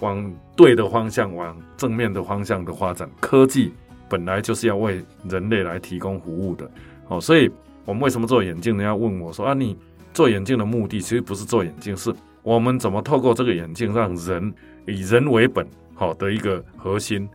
[0.00, 3.72] 往对的方向，往正面的方向的发展，科技
[4.08, 6.70] 本来就是要为人类来提供服务的。
[7.08, 7.50] 哦，所以
[7.88, 8.76] 我们为什么做眼镜？
[8.76, 9.74] 人家问我说啊，你
[10.12, 12.14] 做眼镜的目的其实不是做眼镜，是。
[12.42, 14.54] 我们怎么透过这个眼镜，让人
[14.86, 17.26] 以人为本，好的一个核心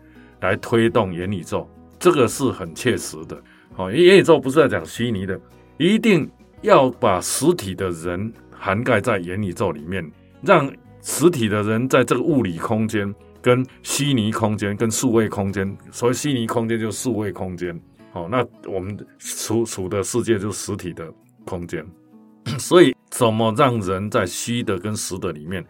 [0.41, 1.67] 来推动元宇宙？
[1.97, 3.35] 这个是很切实的。
[3.73, 5.41] 好，因为元宇宙不是在讲虚拟的，
[5.79, 6.29] 一定
[6.61, 10.07] 要把实体的人涵盖在元宇宙里面，
[10.43, 13.11] 让实体的人在这个物理空间、
[13.41, 17.75] 跟虚拟空间、跟数位空间，所谓虚拟空间就是数位空间。
[18.13, 21.11] 好，那我们处处的世界就是实体的
[21.43, 21.85] 空间，
[22.57, 22.95] 所以。
[23.13, 25.63] 怎么让人在虚的跟实的里面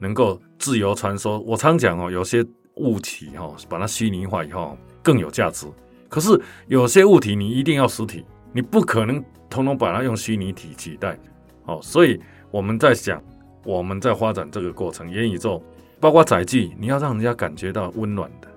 [0.00, 1.38] 能够自由穿梭？
[1.42, 5.64] 我常讲哦，有些物体哈，把它虚拟化以后更有价值。
[6.08, 6.28] 可是
[6.66, 11.16] 有些物体你一定要实体，你不可能统统把它用虚拟体取代。
[11.66, 13.22] 哦，所以我们在想，
[13.64, 15.62] 我们在发展这个过程，元宇宙
[16.00, 18.48] 包括载具，你要让人家感觉到温暖的，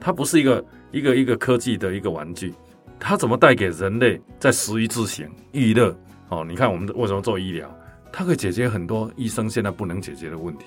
[0.00, 2.54] 它不是一个一个一个科技的一个玩具，
[3.00, 5.96] 它怎么带给人类在食衣住行娱乐？
[6.28, 7.68] 哦，你看我们为什么做医疗？
[8.12, 10.66] 它可以解决很多医生现在不能解决的问题，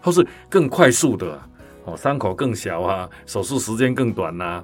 [0.00, 1.40] 或是更快速的
[1.84, 4.62] 哦，伤口更小啊，手术时间更短呐，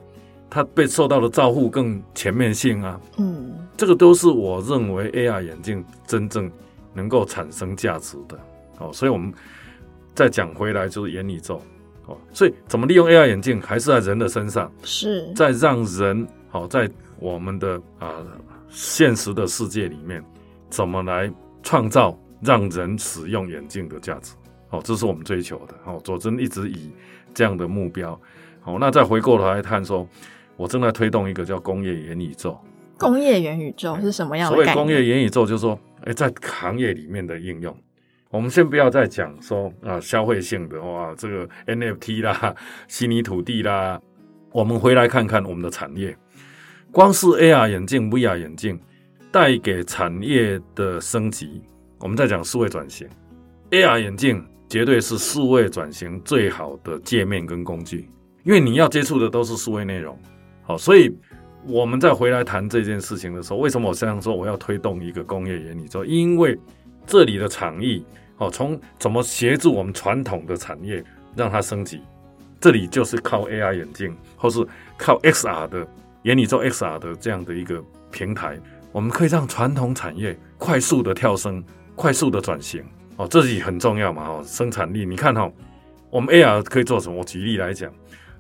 [0.51, 6.51] 它被受到的照护更全面性啊，嗯，这个都是我认为 AR 眼镜真正
[6.93, 8.39] 能够产生价值的
[8.79, 8.93] 哦。
[8.93, 9.33] 所以我们
[10.15, 11.63] 再讲回来就是元宇宙
[12.07, 18.15] 哦，所以怎么利用 AR 眼镜还是在人的身上，是在让人好在我们的啊
[18.69, 20.25] 现实的世界里面
[20.71, 21.33] 怎么来。
[21.61, 24.33] 创造让人使用眼镜的价值，
[24.69, 25.75] 好，这是我们追求的。
[25.85, 26.91] 好，佐真一直以
[27.35, 28.19] 这样的目标。
[28.61, 30.09] 好，那再回过头来看，说
[30.57, 32.57] 我正在推动一个叫工业元宇宙。
[32.97, 34.57] 工业元宇宙是什么样的？
[34.57, 37.77] 所谓工业元宇宙，就是说，哎，在行业里面的应用。
[38.31, 42.55] 我们先不要再讲说啊，消费性的哇，这个 NFT 啦，
[42.89, 44.01] 虚拟土地啦，
[44.53, 46.17] 我们回来看看我们的产业，
[46.93, 48.79] 光是 AR 眼镜、VR 眼镜。
[49.31, 51.61] 带给产业的升级，
[51.99, 53.07] 我们在讲数位转型
[53.71, 58.09] ，AR 眼镜绝对是数位转型最好的界面跟工具，
[58.43, 60.19] 因为你要接触的都是数位内容。
[60.63, 61.15] 好，所以
[61.67, 64.35] 我们再回来谈这件事情的时候，为什么我这样说？
[64.35, 66.59] 我要推动一个工业元宇宙，因为
[67.07, 68.03] 这里的场域，
[68.39, 71.05] 哦，从怎么协助我们传统的产业
[71.37, 72.01] 让它升级，
[72.59, 75.87] 这里就是靠 AR 眼镜，或是靠 XR 的
[76.23, 78.59] 元宇宙 XR 的这样的一个平台。
[78.91, 81.63] 我们可以让传统产业快速的跳升，
[81.95, 82.83] 快速的转型
[83.17, 85.05] 哦，这里很重要嘛哦，生产力。
[85.05, 85.53] 你看哈、哦，
[86.11, 87.19] 我们 AR 可以做什么？
[87.19, 87.93] 我举例来讲，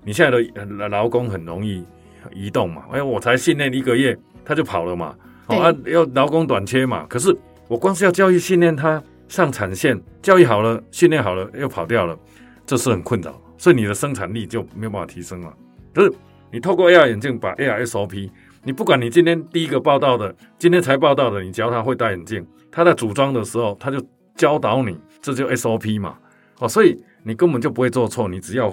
[0.02, 0.30] 你现在
[0.64, 1.84] 的劳工很容易
[2.32, 5.14] 移动嘛，哎，我才训练一个月他就跑了嘛，
[5.48, 7.04] 哦啊，要劳工短缺嘛。
[7.08, 7.36] 可是
[7.68, 12.18] 我光是要教育训练他上产线，教育好了，训练好了又跑掉了，
[12.64, 15.54] 这是很困扰，所以你的生产力就没有办法提升了。
[15.92, 16.12] 可是
[16.50, 18.30] 你透过 AR 眼镜把 AR SOP。
[18.64, 26.18] 你不管你今天第一个报道的，今天才报道的，你只要他会戴眼镜，他在组装的时候，他就教导你，这就 SOP 嘛，
[26.58, 28.70] 哦，所以你根本就不会做错，你只要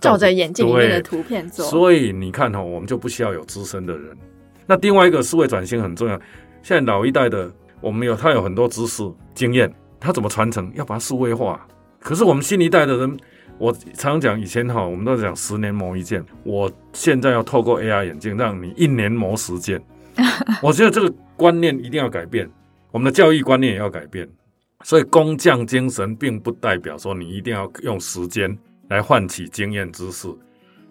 [0.00, 1.64] 照着眼镜里面的图片做。
[1.64, 4.16] 所以你看哈、哦，我们就不需要有资深的人。
[4.66, 6.20] 那另外一个思维转型很重要，
[6.62, 9.02] 现在老一代的，我们有他有很多知识
[9.34, 10.70] 经验，他怎么传承？
[10.74, 11.66] 要把它数位化。
[12.00, 13.16] 可是我们新一代的人，
[13.58, 19.80] 我常常讲以前哈，我们都讲十年磨一剑，我现在要透过 AR 眼镜，让你一年磨十剑。
[20.62, 22.50] 我觉得这个观念一定要改变，
[22.90, 24.28] 我们的教育观念也要改变。
[24.82, 28.56] 所以工匠精神并不代表说你一定要用时间
[28.88, 30.28] 来换取经验知识，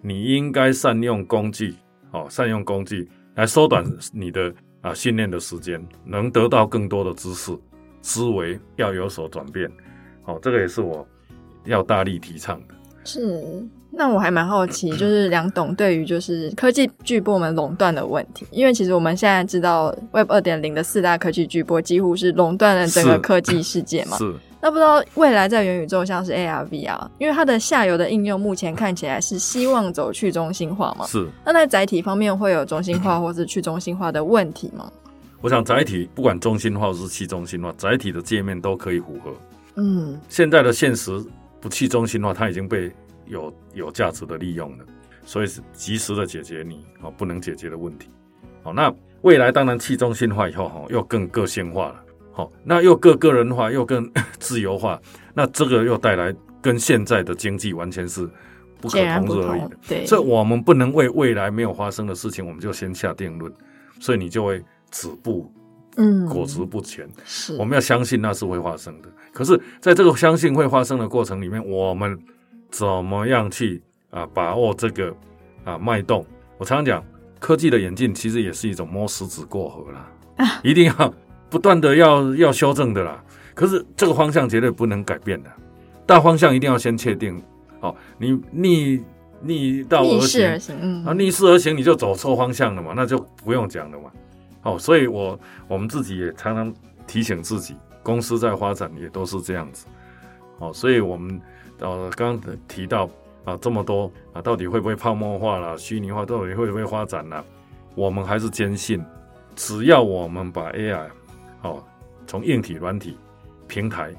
[0.02, 1.76] 你应该善用工具，
[2.12, 7.56] 哦，善用工具来缩短你的啊训练的时间，能得到更多的知识，
[8.02, 9.70] 思维要有所转变，
[10.26, 11.08] 哦，这个也是我
[11.66, 12.76] 要大力提倡的。
[13.04, 13.44] 是。
[13.96, 24.18] 那我还蛮好奇， 就是梁董对于就是科技巨波们垄断的问题，因为其实我们现在知道 Web 二点零的四大科技巨波几乎是垄断了整个科技世界嘛。
[24.18, 24.34] 是。
[24.60, 31.06] 那不知道未来在元宇宙，像是 AR、VR，因为它的下游的应用目前看起来是希望走去中心化嘛。
[31.06, 31.28] 是。
[31.46, 34.92] 那在载体方面会有中心化或是去中心化的问题吗？
[35.42, 39.32] 我想载体不管中心化或是去中心化，载体的界面都可以符合。
[39.76, 40.20] 嗯。
[40.30, 41.12] 现在的现实
[41.64, 42.92] 不去中心化，它已经被。
[43.26, 44.86] 有有价值的利用了，
[45.24, 48.10] 所以是及时的解决你啊不能解决的问题。
[48.62, 52.04] 好，那未来当然去中心化以后哈，又更个性化了。
[52.34, 55.00] 好，那又更个人化，又更 自由化。
[55.34, 58.30] 那这个又带来跟现在的经济完全是
[58.82, 59.78] 不可同日而语的。
[59.88, 63.50] 对，所以我们不能为未来没有发生的事情，我们就先下定论，
[64.02, 65.50] 所以你就会止步，
[65.98, 67.08] 嗯，裹足不全。
[67.26, 69.10] 是，我们要相信那是会发生的。
[69.34, 72.20] 可是，在这个相信会发生的过程里面，我们。
[72.74, 73.80] 怎么样去
[74.10, 75.16] 啊把握这个
[75.64, 76.26] 啊脉动？
[76.58, 77.06] 我常常讲，
[77.40, 81.14] 科技的演进其实也是一种摸石子过河啦，啊、一定要
[81.52, 83.24] 不断的要要修正的啦。
[83.54, 85.52] 可是这个方向绝对不能改变的，
[86.08, 87.40] 大方向一定要先确定。
[87.82, 89.04] 哦，你逆
[89.42, 94.10] 逆道而行，而行嗯、啊，逆势而行你就走错方向了嘛，那就不用讲了嘛。
[94.64, 96.74] 哦，所以我我们自己也常常
[97.06, 99.86] 提醒自己，公司在发展也都是这样子。
[100.60, 101.40] 哦，所以我们。
[101.80, 103.10] 呃，刚提到
[103.44, 105.78] 啊，这么多啊，到底会不会泡沫化了？
[105.78, 107.44] 虚拟化到底会不会发展呢？
[107.96, 109.04] 我们还是坚信，
[109.54, 111.10] 只要我们把 AI
[111.64, 111.84] 哦，
[112.26, 113.18] 从硬体、软体、
[113.68, 114.14] 平台、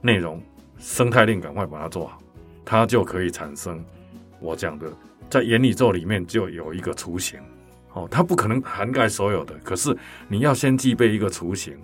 [0.00, 0.40] 内容、
[0.76, 2.22] 生态链赶快把它做好，
[2.64, 3.82] 它就可以产生
[4.38, 4.86] 我讲的，
[5.28, 7.40] 在元宇宙里面就有一个雏形。
[7.92, 9.96] 哦，它不可能涵盖所有的，可是
[10.28, 11.76] 你要先具备一个雏形，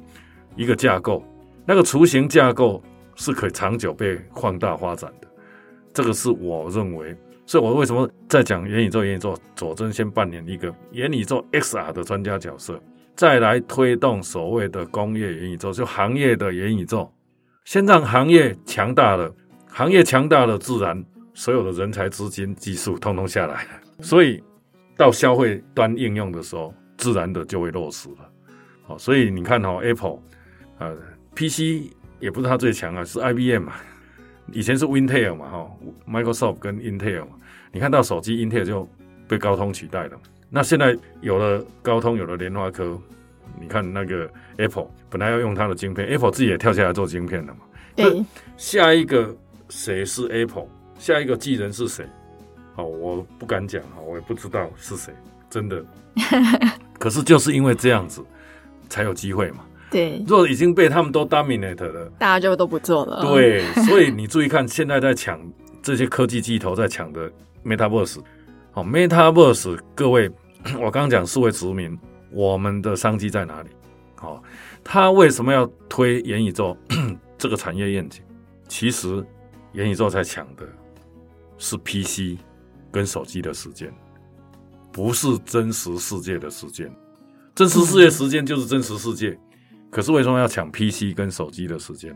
[0.56, 1.24] 一个架构，
[1.66, 2.82] 那个雏形架构。
[3.16, 5.28] 是可以长久被放大发展的，
[5.92, 7.16] 这个是我认为。
[7.46, 9.04] 所以我为什么在讲元宇宙？
[9.04, 12.82] 元宇宙，佐证先扮演一个元宇宙 XR 的专家角色，
[13.14, 17.08] 再来推动所谓的工业元宇宙，就行业的元宇宙。
[17.64, 19.32] 先让行业强大了，
[19.68, 21.00] 行业强大了，自然
[21.34, 23.64] 所有的人才、资金、技术通通下来。
[24.00, 24.42] 所以
[24.96, 28.30] 到消费端应用的时候，自然的就会落实了。
[28.86, 30.18] 好，所以你看哈，Apple，
[30.78, 30.96] 呃
[31.34, 31.92] ，PC。
[32.20, 33.74] 也不是它最强啊，是 IBM 嘛，
[34.50, 35.70] 以前是 Intel 嘛，哈
[36.08, 37.32] ，Microsoft 跟 Intel 嘛，
[37.70, 38.88] 你看到手机 Intel 就
[39.28, 42.98] 被高通取代了，那现在有了高通，有了联发科，
[43.60, 47.60] 你看那个 Apple 本来要用它的晶片，Apple 自己也跳下来做晶片了嘛，
[47.94, 48.24] 对，
[48.56, 49.36] 下一个
[49.68, 50.68] 谁是 Apple？
[50.98, 52.06] 下一个继人是谁？
[52.76, 55.12] 哦，我不敢讲哈，我也不知道是谁，
[55.48, 55.84] 真的，
[56.98, 58.24] 可是就是因为这样子
[58.88, 59.64] 才有机会嘛。
[59.90, 63.22] 对，若已经被他们都 dominate 了，大家就都不做了。
[63.22, 65.40] 对，所以你注意看，现在在抢
[65.82, 67.30] 这些科技巨头在抢的
[67.64, 68.18] Metaverse，
[68.72, 70.28] 好，Metaverse，各位，
[70.80, 71.96] 我刚刚讲数位殖民，
[72.32, 73.68] 我们的商机在哪里？
[74.16, 74.42] 好，
[74.82, 76.76] 他为什么要推元宇宙
[77.38, 78.20] 这个产业愿景？
[78.66, 79.24] 其实
[79.72, 80.66] 元宇宙在抢的
[81.56, 82.36] 是 PC
[82.94, 83.92] 跟手机的时间，
[84.92, 86.88] 不是真实世界的时间。
[87.52, 89.30] 真实世界时间就是真实世界。
[89.30, 89.40] 嗯
[89.90, 92.12] 可是为什么要抢 PC 跟手机的时间？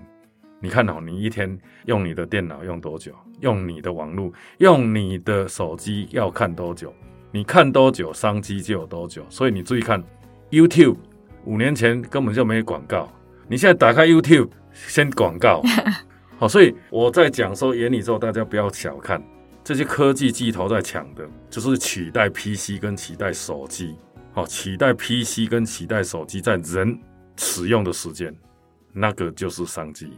[0.61, 3.13] 你看哦，你一天用你的电脑用多久？
[3.41, 6.93] 用你的网络，用你的手机要看多久？
[7.31, 9.25] 你看多久，商机就有多久。
[9.31, 10.03] 所以你注意看
[10.51, 10.97] ，YouTube
[11.45, 13.09] 五年前根本就没广告，
[13.47, 15.63] 你现在打开 YouTube 先广告。
[16.37, 19.23] 好，所以我在讲说元宇宙，大家不要小看
[19.69, 23.95] 这些科技巨头在抢的，就是取代 PC 跟取代手机。
[24.33, 26.99] 好，取代 PC 跟取代手机在人。
[27.37, 28.35] 使用的时间，
[28.95, 30.11] 那个就是商机。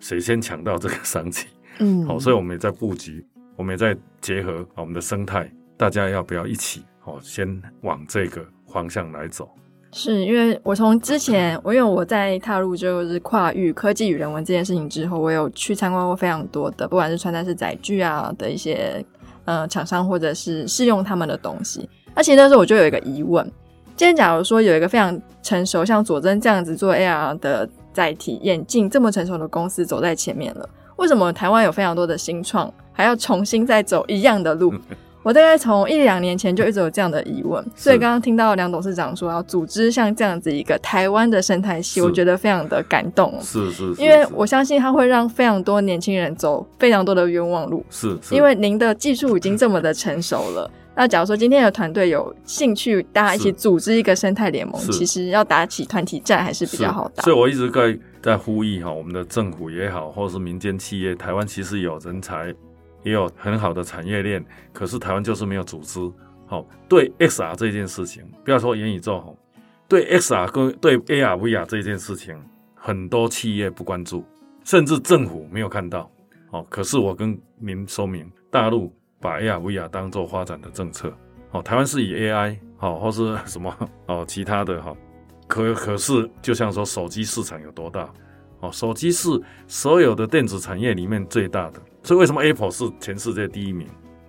[0.00, 1.48] 谁先抢到这个商机？
[1.80, 3.22] 嗯，好，所以我们也在布局，
[3.56, 6.82] 我们也在结合我们的生态，大家要不要一起？
[6.98, 8.42] 好，先往这个
[8.72, 9.54] 方向来走。
[9.92, 19.04] 是因为我从之前，我因为我在踏入就是跨域科技与人文这件事情之后，我有去参观过非常多的，不管是穿戴式载具啊的一些
[19.46, 21.88] 呃厂商，或者是试用他们的东西。
[22.14, 23.44] 那其实那时候我就有一个疑问。
[23.96, 34.72] 今天假如说有一个非常成熟，像佐真这样子做 AR 的载体眼镜这么成熟的公司走在前面了，为什么台湾有非常多的新创还要重新再走一样的路？
[35.28, 43.38] 我大概从一两年前就一直有这样的疑问，所以刚刚听到梁董事长说要组织像这样子一个台湾的生态系，我觉得非常的感动。
[43.42, 47.84] 是是，是，因为我相信它会让非常多年轻人走非常多的冤枉路。
[47.90, 50.70] 是，是，因为您的技术已经这么的成熟了。
[50.96, 57.22] 那假如说今天的团队有兴趣，大家一起组织一个生态联盟，其实要打起团体战还是比较好打。
[57.22, 62.54] 所以我一直在在呼吁哈，我们的政府也好，或者是民间企业，台湾其实有人才，
[63.08, 65.98] 也有很好的产业链，可是台湾就是没有组织。
[66.46, 69.34] 好，对 XR 这件事情，不要说元宇宙哈，
[69.88, 72.36] 对 XR 跟对 AR、VR 这件事情，
[72.74, 74.24] 很多企业不关注，
[74.64, 76.10] 甚至政府没有看到。
[76.50, 78.92] 好，可是我跟您说明，大陆。
[79.20, 81.12] 把 AR、VR 当做发展的政策，
[81.50, 84.96] 哦，台湾是以 AI 好，或是什么 哦，其他的哈，
[85.48, 88.08] 可可是就像说手机市场有多大，
[88.60, 89.28] 哦，手机是
[89.66, 93.86] 所有的电子产业里面最大的，所以为什么 Apple 是全世界第一名？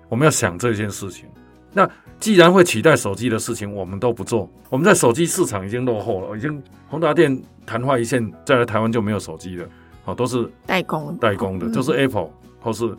[0.10, 1.30] 我们要想这件事情。
[1.72, 9.66] 那既然会取代手机的事情，我们都不做，我们在手机市场已经落后了，已经宏达电昙花一现，再来台湾就没有手机了，
[10.04, 12.94] 哦，都是代工代工的，就是 Apple 或是。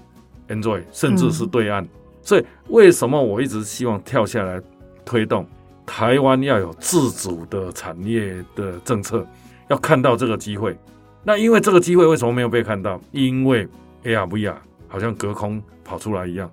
[0.49, 1.89] Android，甚至是对岸，嗯，
[2.23, 4.61] 所以为什么我一直希望跳下来
[5.05, 5.47] 推动
[5.87, 9.25] 台湾要有自主的产业的政策，
[9.69, 10.77] 要看到这个机会。
[11.23, 13.01] 那因为这个机会为什么没有被看到？
[13.13, 13.65] 因为
[14.03, 14.57] AR、VR
[14.91, 16.53] 好像隔空跑出来一样。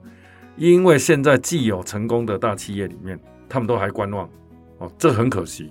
[0.55, 3.19] 因为现在既有成功的大企业里面，
[3.49, 4.29] 他们都还观望，
[4.77, 5.69] 哦，这很可惜。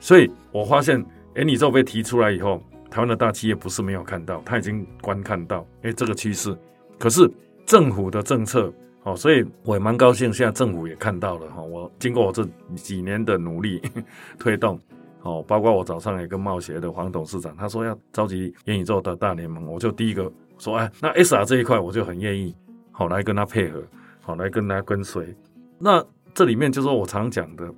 [0.00, 1.04] 所以我发现，
[1.34, 6.56] 哎宇宙被提出来以后，台湾的大企业不是没有看到，他已经观看到，哎，这个趋势，
[6.98, 7.30] 可是。
[7.66, 8.70] 政府的政策，
[9.04, 11.62] 哦，所以我也蛮高兴，现在政府也看到了哈。
[11.62, 12.46] 我经过我这
[12.76, 13.80] 几年的努力
[14.38, 14.78] 推动，
[15.22, 22.54] 哦，包括我早上也跟贸协的黄董事长，他说要召集元宇宙的大联盟，我就第一个说，哎，那 SR 这一块我就很愿意，
[22.92, 23.82] 好来跟他配合，
[24.20, 25.34] 好来跟他跟随。
[25.78, 27.68] 那这里面就是说我常讲的，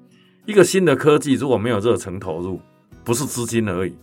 [0.45, 2.61] 一个新的科技如果没有热忱投入，
[3.05, 3.97] 不是资金而已，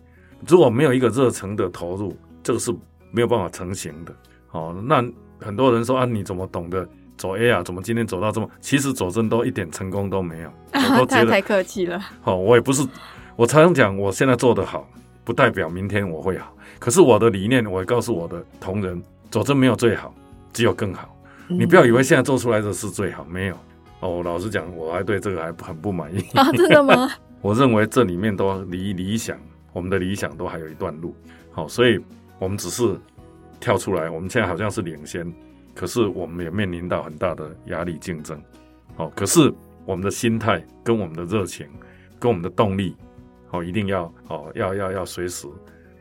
[0.47, 2.73] 如果没有一个热忱的投入，这个是
[3.11, 4.13] 没有办法成型的。
[4.47, 5.03] 好，那。
[5.39, 7.61] 很多人说啊，你怎么懂得走 AR？
[7.65, 8.49] 怎么今天走到这么？
[8.61, 11.99] 其实佐证都一点成功都没有，我都觉得 太客气了。
[12.21, 12.87] 好，我也不是，
[13.35, 14.87] 我常常讲，我现在做得好，
[15.23, 16.55] 不代表明天我会好。
[16.79, 19.01] 可是我的理念，我也告诉我的同仁，
[19.31, 20.13] 佐证没有最好，
[20.51, 21.15] 只有更好。
[21.47, 23.57] 你不要以为现在做出来的是最好，没有。
[23.99, 27.09] 哦，老实讲，我还对这个还很不满意 啊，真的吗？
[27.41, 29.37] 我认为这里面都离理想，
[29.71, 31.15] 我们的理想都还有一段路。
[31.51, 31.99] 好，所以
[32.39, 32.97] 我们只是。
[33.59, 35.25] 跳出来，我们现在好像是领先，
[35.73, 38.37] 可是我们也面临到很大的压力竞争。
[38.97, 39.49] 好，可是
[39.85, 41.65] 我们的心态、跟我们的热情、
[42.19, 42.93] 跟我们的动力，
[43.53, 45.47] 好，一定要哦，要要要随时。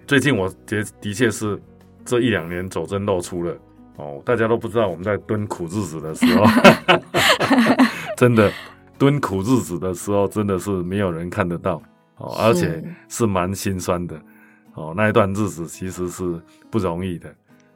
[0.06, 1.60] 最近我觉的确是
[2.02, 3.54] 这一两年佐真露出了
[3.96, 6.46] 哦，大家都不知道我们在蹲苦日子的时候，
[8.16, 8.50] 真的
[8.96, 11.74] 蹲苦日子的时候，真的是没有人看得到
[12.16, 14.18] 哦，而且是蛮心酸的
[14.72, 16.40] 哦，那一段日子其实是
[16.70, 17.28] 不容易的。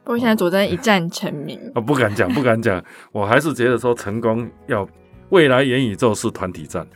[0.03, 2.83] 不过现在佐证一战成名啊，不敢讲，不敢讲。
[3.11, 4.89] 我还是觉得说，成功要
[5.29, 6.87] 未来元宇宙是团体战，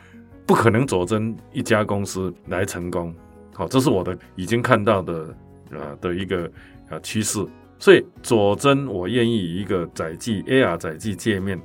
[0.46, 3.14] 不可能佐证一家公司来成功。
[3.54, 5.36] 好，这是我的已经看到的
[5.72, 6.50] 啊的一个
[6.90, 7.46] 啊趋势。
[7.80, 11.60] 所以佐证，我愿意以一个载具 AR 载具界面，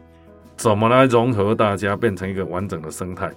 [0.56, 3.30] 怎么来融合大家，变成一个完整的生态。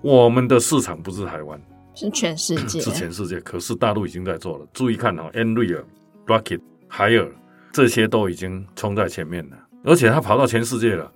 [0.00, 1.60] 我们的市场不是台湾，
[1.94, 3.40] 是全世界，是全世界。
[3.40, 4.66] 可是大陆已经在做了。
[4.72, 5.84] 注意看哦，Nreal、
[6.26, 6.60] Rocket、
[6.90, 7.28] Haier。
[7.72, 11.10] 这些都已经冲在前面了，而且它跑到全世界了，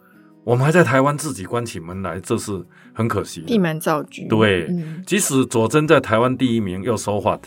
[0.47, 3.49] 我们还在台湾自己关起门来，这是很可惜的。
[3.49, 4.23] 闭门造车。
[4.29, 7.41] 对，嗯、即使佐证在台湾第一名，又 so what？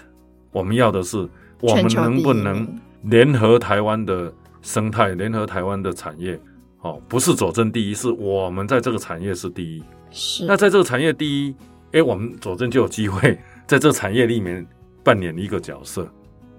[0.52, 1.26] 我们要的是，
[1.62, 2.68] 我们能不能
[3.04, 6.38] 联合台湾的生态，联合台湾的产业？
[6.82, 9.82] 哦，不是佐证第一，是我们在这个产业是第一。
[10.12, 10.46] 是。
[10.46, 11.56] 那在这个产业第一，
[11.94, 14.68] 哎，我们佐证就有机会 在这个产业里面
[15.06, 16.06] 扮演一个角色。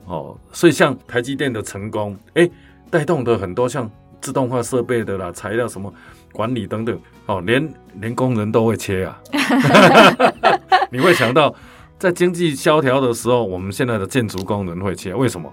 [0.07, 2.49] 哦，所以像台积电的成功，哎，
[2.89, 3.91] 带动的很多像
[4.23, 5.93] 自动化设备的啦、材料什么
[6.33, 9.21] 管理等等，哦，连连工人都会切啊。
[10.91, 11.55] 你会想到，
[11.99, 15.53] 在经济萧条的时候，我们现在的建筑工人会切，为什么？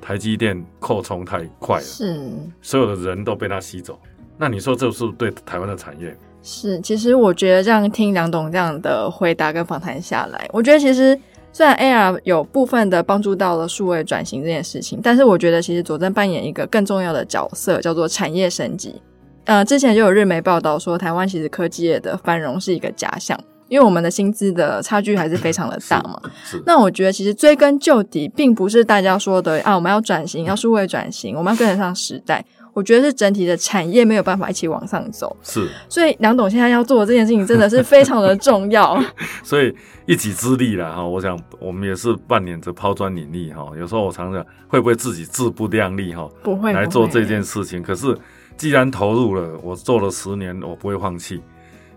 [0.00, 3.98] 台积电扩充太快了，是所有的人都被它吸走。
[4.38, 6.16] 那你说这是不是对台湾的产业？
[6.42, 11.18] 是，其实我觉得这样听梁董这样的回答跟访谈下来，我觉得其实。
[11.52, 19.00] 虽然 AR 有部分的帮助到了数位转型这件事情，但是我觉得其实佐证扮演一个更重要的角色，叫做产业升级。
[19.46, 23.38] 呃，之前就有日媒报道说，台湾其实科技业的繁荣是一个假象。
[23.68, 26.20] 因为我们的薪资的差距还是非常的大嘛。
[26.44, 26.62] 是。
[26.64, 32.44] 那我觉得其实追根究底，并不是大家说的啊，我们要转型，要数位转型，我们要跟得上时代。
[32.72, 35.36] 我觉得是整体的产业没有办法一起往上走。
[35.42, 35.68] 是。
[35.88, 39.02] 所以梁董现在要做的这件事情真的是非常的 重要。
[39.42, 39.74] 所以
[40.04, 43.72] 一己之力了哈，我想我们也是扮演着抛砖引玉哈。
[43.76, 46.28] 有时候我常常会不会自己自不量力哈？
[46.44, 46.72] 不会。
[46.72, 48.16] 来做这件事情，可是
[48.56, 51.42] 既然投入了，我做了十年，我不会放弃。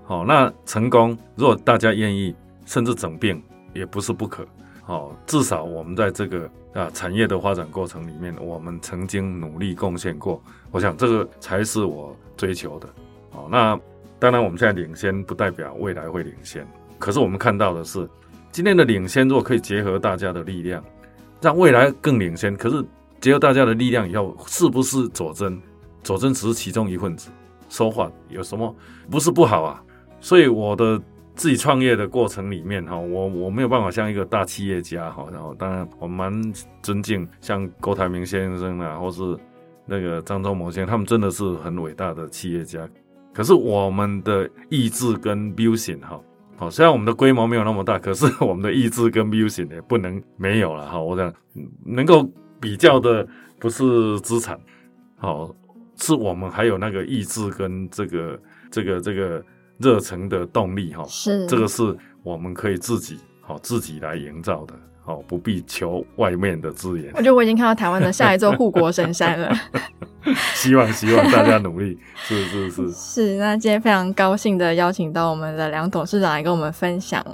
[0.04, 2.36] 好，那成功，如果大家愿意，
[2.66, 3.42] 甚至整并
[3.74, 4.46] 也不是不可。
[4.82, 10.42] 好，至少我们在这个啊产业的发展过程里面，我们曾经努力贡献过。
[10.72, 12.90] 我想这个才是我追求的。
[13.30, 13.80] 好，那
[14.18, 16.68] 当然我们现在领先，不代表未来会领先。
[16.98, 18.10] 可是我们看到的是，
[18.52, 20.84] 今天的领先，如果可以结合大家的力量，
[21.40, 22.58] 让未来更领先。
[22.58, 22.84] 可是
[23.22, 25.62] 结合大家的力量以后，是不是佐证？
[26.10, 27.30] 佐证只是其中一份子。
[27.70, 28.76] 说话有什么
[29.12, 29.80] 不是不好啊？
[30.20, 31.00] 所以我的
[31.36, 36.52] 自己创业的过程里面哈，我我没有办法像一个大企业家哈，然后当然我蛮
[36.82, 39.38] 尊敬像郭台铭先生啊，或是
[39.86, 42.90] 那个张忠谋先生，他们真的是很伟大的企业家。
[43.32, 46.20] 可是我们的意志跟 vision 哈，
[46.58, 51.00] 好，虽然我们的规模没有那么大，可是我们的意志跟 vision 也不能没有了哈。
[51.00, 51.32] 我想
[51.86, 52.28] 能够
[52.60, 53.28] 比较的
[53.60, 54.60] 不是资产，
[55.18, 55.54] 好，
[56.00, 58.40] 是我们还有那个意志跟这个
[58.72, 59.44] 这个这个。
[59.82, 67.14] 热忱的动力，哈，是这个是我们可以自己好自己来营造的，好不必求外面的资源。
[67.16, 69.50] 我觉得我已经看到台湾的下一座护国神山了。
[70.54, 73.38] 希望希望大家努力， 是是是是。
[73.38, 77.26] 那今天非常高兴的邀请到我们的梁董事长来跟我们分享。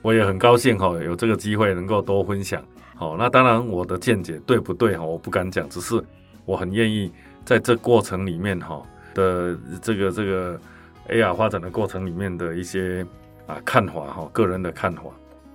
[0.00, 2.64] 我也很高兴哈，有这个机会能够多分享。
[2.94, 6.02] 好，那当然我的见解对不对哈，我不敢讲，只是
[6.46, 7.12] 我很愿意
[7.50, 8.80] 在这过程里面哈
[9.12, 10.60] 的这个这个。
[11.08, 13.04] AR 发展的过程里面的一些
[13.48, 15.02] 啊看法哈，个人的看法，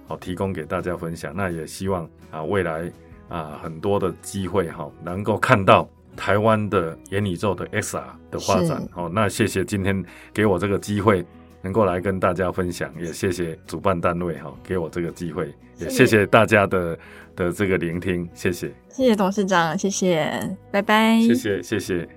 [0.05, 1.33] 好提供给大家分享。
[1.33, 2.91] 那也希望啊未来
[3.29, 5.87] 啊很多的机会哈，能够看到
[6.17, 8.85] 台湾的元宇宙的 XR 的发展。
[8.95, 11.25] 哦，那谢谢今天给我这个机会，
[11.65, 12.93] 能够来跟大家分享。
[13.01, 15.51] 也谢谢主办单位哈，给我这个机会。
[15.79, 16.97] 也谢谢大家的
[17.35, 18.71] 的这个聆听，谢谢。
[18.89, 20.31] 谢谢董事长，谢谢，
[20.71, 21.19] 拜拜。
[21.21, 22.07] 谢谢，谢谢。